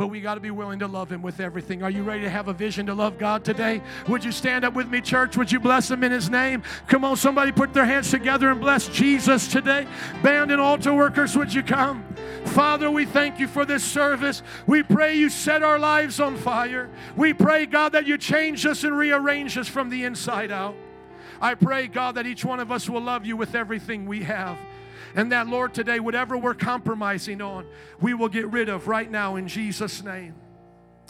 [0.00, 1.82] but we got to be willing to love him with everything.
[1.82, 3.82] Are you ready to have a vision to love God today?
[4.08, 5.36] Would you stand up with me, church?
[5.36, 6.62] Would you bless him in his name?
[6.86, 9.86] Come on, somebody put their hands together and bless Jesus today.
[10.22, 12.02] Band and altar workers, would you come?
[12.46, 14.42] Father, we thank you for this service.
[14.66, 16.88] We pray you set our lives on fire.
[17.14, 20.76] We pray, God, that you change us and rearrange us from the inside out.
[21.42, 24.56] I pray, God, that each one of us will love you with everything we have.
[25.14, 27.66] And that, Lord, today, whatever we're compromising on,
[28.00, 30.34] we will get rid of right now in Jesus' name.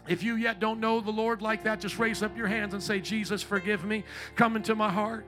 [0.08, 2.82] If you yet don't know the Lord like that, just raise up your hands and
[2.82, 4.04] say, Jesus, forgive me.
[4.34, 5.26] Come into my heart.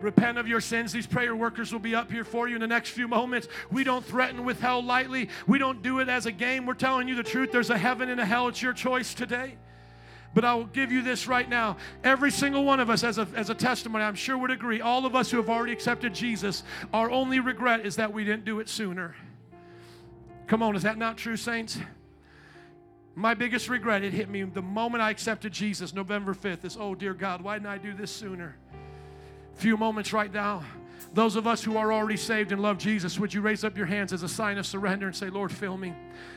[0.00, 0.92] Repent of your sins.
[0.92, 3.48] These prayer workers will be up here for you in the next few moments.
[3.70, 5.30] We don't threaten with hell lightly.
[5.46, 6.66] We don't do it as a game.
[6.66, 7.52] We're telling you the truth.
[7.52, 8.48] There's a heaven and a hell.
[8.48, 9.56] It's your choice today.
[10.34, 11.76] But I will give you this right now.
[12.02, 15.06] Every single one of us, as a, as a testimony, I'm sure would agree, all
[15.06, 18.58] of us who have already accepted Jesus, our only regret is that we didn't do
[18.58, 19.14] it sooner.
[20.48, 21.78] Come on, is that not true, saints?
[23.14, 26.96] My biggest regret, it hit me the moment I accepted Jesus, November 5th, is, oh
[26.96, 28.56] dear God, why didn't I do this sooner?
[29.54, 30.64] Few moments right now.
[31.14, 33.86] Those of us who are already saved and love Jesus, would you raise up your
[33.86, 35.94] hands as a sign of surrender and say, Lord, fill me,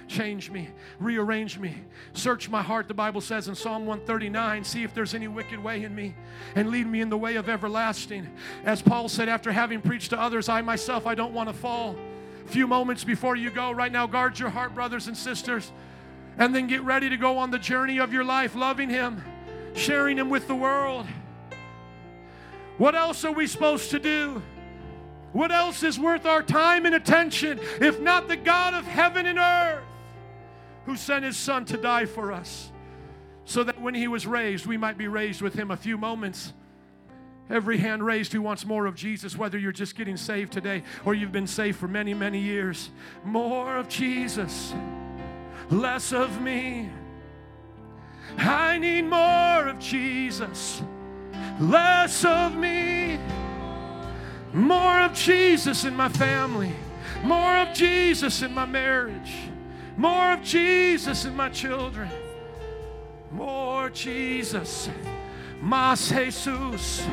[0.07, 1.77] change me, rearrange me,
[2.13, 5.83] search my heart, the Bible says in Psalm 139, see if there's any wicked way
[5.83, 6.15] in me,
[6.53, 8.29] and lead me in the way of everlasting.
[8.65, 11.95] As Paul said, after having preached to others, I myself, I don't want to fall.
[12.45, 15.71] Few moments before you go, right now, guard your heart, brothers and sisters,
[16.37, 19.23] and then get ready to go on the journey of your life, loving Him,
[19.73, 21.07] sharing Him with the world.
[22.77, 24.43] What else are we supposed to do?
[25.37, 29.37] What else is worth our time and attention if not the God of heaven and
[29.37, 29.83] earth
[30.87, 32.71] who sent his son to die for us
[33.45, 35.69] so that when he was raised, we might be raised with him?
[35.69, 36.53] A few moments.
[37.51, 41.13] Every hand raised who wants more of Jesus, whether you're just getting saved today or
[41.13, 42.89] you've been saved for many, many years.
[43.23, 44.73] More of Jesus,
[45.69, 46.89] less of me.
[48.39, 50.81] I need more of Jesus,
[51.59, 53.19] less of me.
[54.53, 56.71] More of Jesus in my family.
[57.23, 59.33] More of Jesus in my marriage.
[59.97, 62.09] More of Jesus in my children.
[63.31, 64.89] More Jesus.
[65.61, 67.05] Mas Jesus.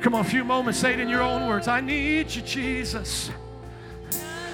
[0.00, 1.66] Come on, a few moments, say it in your own words.
[1.66, 3.30] I need you, Jesus.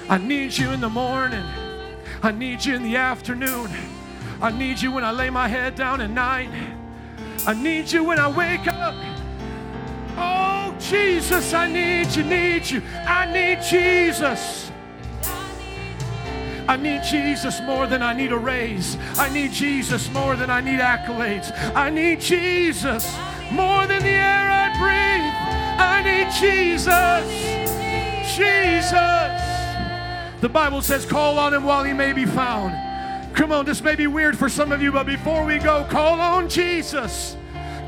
[0.09, 1.43] I need you in the morning.
[2.23, 3.69] I need you in the afternoon.
[4.41, 6.49] I need you when I lay my head down at night.
[7.45, 8.95] I need you when I wake up.
[10.23, 12.81] Oh, Jesus, I need you, need you.
[13.07, 14.71] I need Jesus.
[16.67, 18.97] I need Jesus more than I need a raise.
[19.17, 21.51] I need Jesus more than I need accolades.
[21.75, 23.11] I need Jesus
[23.51, 25.33] more than the air I breathe.
[25.81, 27.25] I need Jesus.
[28.37, 29.41] Jesus.
[30.41, 32.75] The Bible says, call on him while he may be found.
[33.35, 36.19] Come on, this may be weird for some of you, but before we go, call
[36.21, 37.35] on Jesus.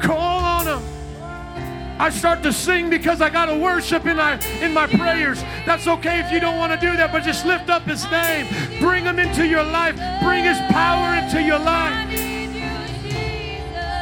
[0.01, 0.92] Call on him.
[1.99, 5.41] I start to sing because I got to worship in my, in my prayers.
[5.65, 8.47] That's okay if you don't want to do that, but just lift up His name.
[8.79, 9.95] Bring Him into your life.
[10.23, 12.09] Bring His power into your life.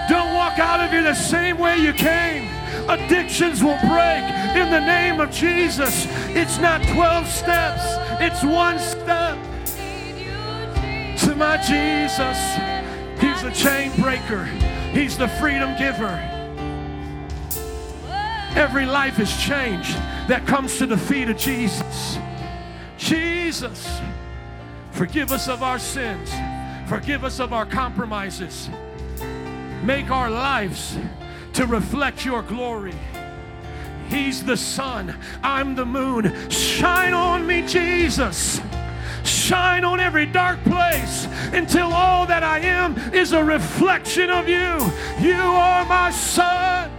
[0.09, 2.49] Don't walk out of here the same way you came.
[2.89, 4.23] Addictions will break
[4.55, 6.07] in the name of Jesus.
[6.29, 7.83] It's not 12 steps,
[8.19, 9.37] it's one step
[11.19, 12.37] to my Jesus.
[13.21, 14.45] He's the chain breaker,
[14.93, 16.30] He's the freedom giver.
[18.55, 19.95] Every life is changed
[20.27, 22.17] that comes to the feet of Jesus.
[22.97, 23.99] Jesus,
[24.91, 26.29] forgive us of our sins,
[26.87, 28.69] forgive us of our compromises.
[29.83, 30.97] Make our lives
[31.53, 32.93] to reflect your glory.
[34.09, 36.49] He's the sun, I'm the moon.
[36.49, 38.59] Shine on me, Jesus.
[39.23, 44.91] Shine on every dark place until all that I am is a reflection of you.
[45.25, 46.91] You are my sun.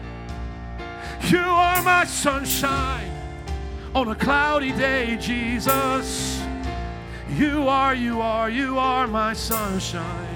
[1.28, 3.10] You are my sunshine
[3.94, 6.42] on a cloudy day, Jesus.
[7.30, 10.32] You are, you are, you are my sunshine.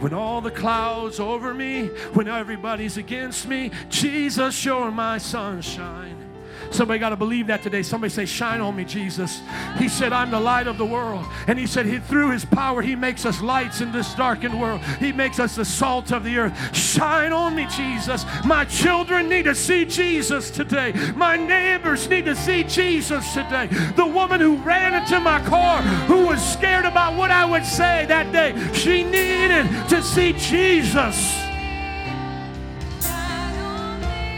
[0.00, 6.27] When all the clouds over me, when everybody's against me, Jesus, you're my sunshine.
[6.70, 7.82] Somebody got to believe that today.
[7.82, 9.40] Somebody say, Shine on me, Jesus.
[9.78, 11.26] He said, I'm the light of the world.
[11.46, 14.80] And He said, he, Through His power, He makes us lights in this darkened world.
[15.00, 16.76] He makes us the salt of the earth.
[16.76, 18.24] Shine on me, Jesus.
[18.44, 20.92] My children need to see Jesus today.
[21.16, 23.66] My neighbors need to see Jesus today.
[23.96, 28.06] The woman who ran into my car, who was scared about what I would say
[28.06, 31.16] that day, she needed to see Jesus.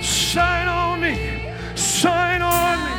[0.02, 1.39] Shine on me
[2.00, 2.92] shine on me.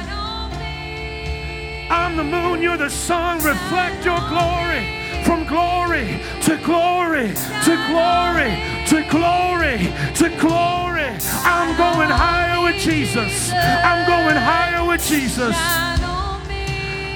[1.90, 3.38] I'm the moon, you're the sun.
[3.38, 4.86] Reflect your glory
[5.26, 7.34] from glory to glory
[7.66, 8.52] to glory
[8.92, 9.78] to glory
[10.20, 11.10] to glory.
[11.50, 13.52] I'm going higher with Jesus.
[13.52, 15.58] I'm going higher with Jesus.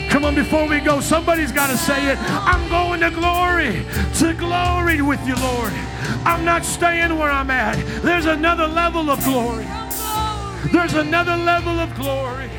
[0.09, 2.17] Come on, before we go, somebody's got to say it.
[2.19, 3.85] I'm going to glory,
[4.21, 5.73] to glory with you, Lord.
[6.25, 7.77] I'm not staying where I'm at.
[8.01, 9.67] There's another level of glory.
[10.71, 12.49] There's another level of glory.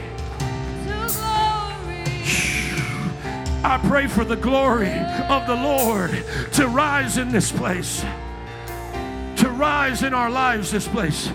[3.65, 4.93] I pray for the glory
[5.29, 6.11] of the Lord
[6.53, 8.01] to rise in this place,
[9.39, 11.31] to rise in our lives, this place.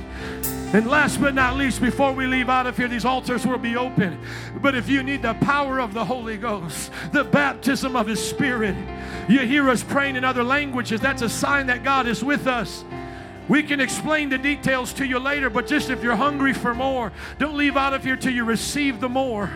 [0.73, 3.75] And last but not least, before we leave out of here, these altars will be
[3.75, 4.17] open.
[4.61, 8.77] But if you need the power of the Holy Ghost, the baptism of His Spirit,
[9.27, 12.85] you hear us praying in other languages, that's a sign that God is with us.
[13.51, 17.11] We can explain the details to you later, but just if you're hungry for more,
[17.37, 19.51] don't leave out of here till you receive the more.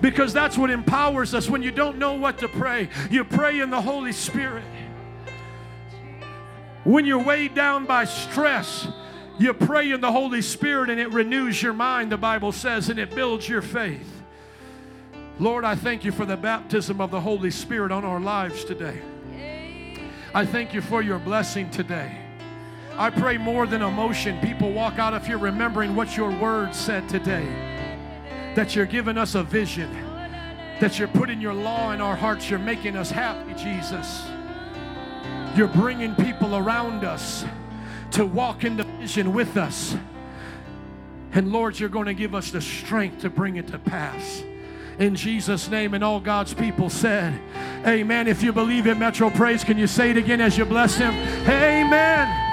[0.00, 1.50] Because that's what empowers us.
[1.50, 4.62] When you don't know what to pray, you pray in the Holy Spirit.
[6.84, 8.86] When you're weighed down by stress,
[9.40, 12.98] you pray in the Holy Spirit and it renews your mind, the Bible says, and
[13.00, 14.22] it builds your faith.
[15.40, 19.00] Lord, I thank you for the baptism of the Holy Spirit on our lives today.
[20.32, 22.25] I thank you for your blessing today.
[22.98, 27.06] I pray more than emotion, people walk out of here remembering what your word said
[27.10, 27.46] today.
[28.54, 29.90] That you're giving us a vision,
[30.80, 34.24] that you're putting your law in our hearts, you're making us happy, Jesus.
[35.54, 37.44] You're bringing people around us
[38.12, 39.94] to walk in the vision with us.
[41.32, 44.42] And Lord, you're going to give us the strength to bring it to pass.
[44.98, 47.38] In Jesus' name, and all God's people said,
[47.86, 48.26] Amen.
[48.26, 51.12] If you believe in Metro Praise, can you say it again as you bless Him?
[51.46, 52.45] Amen.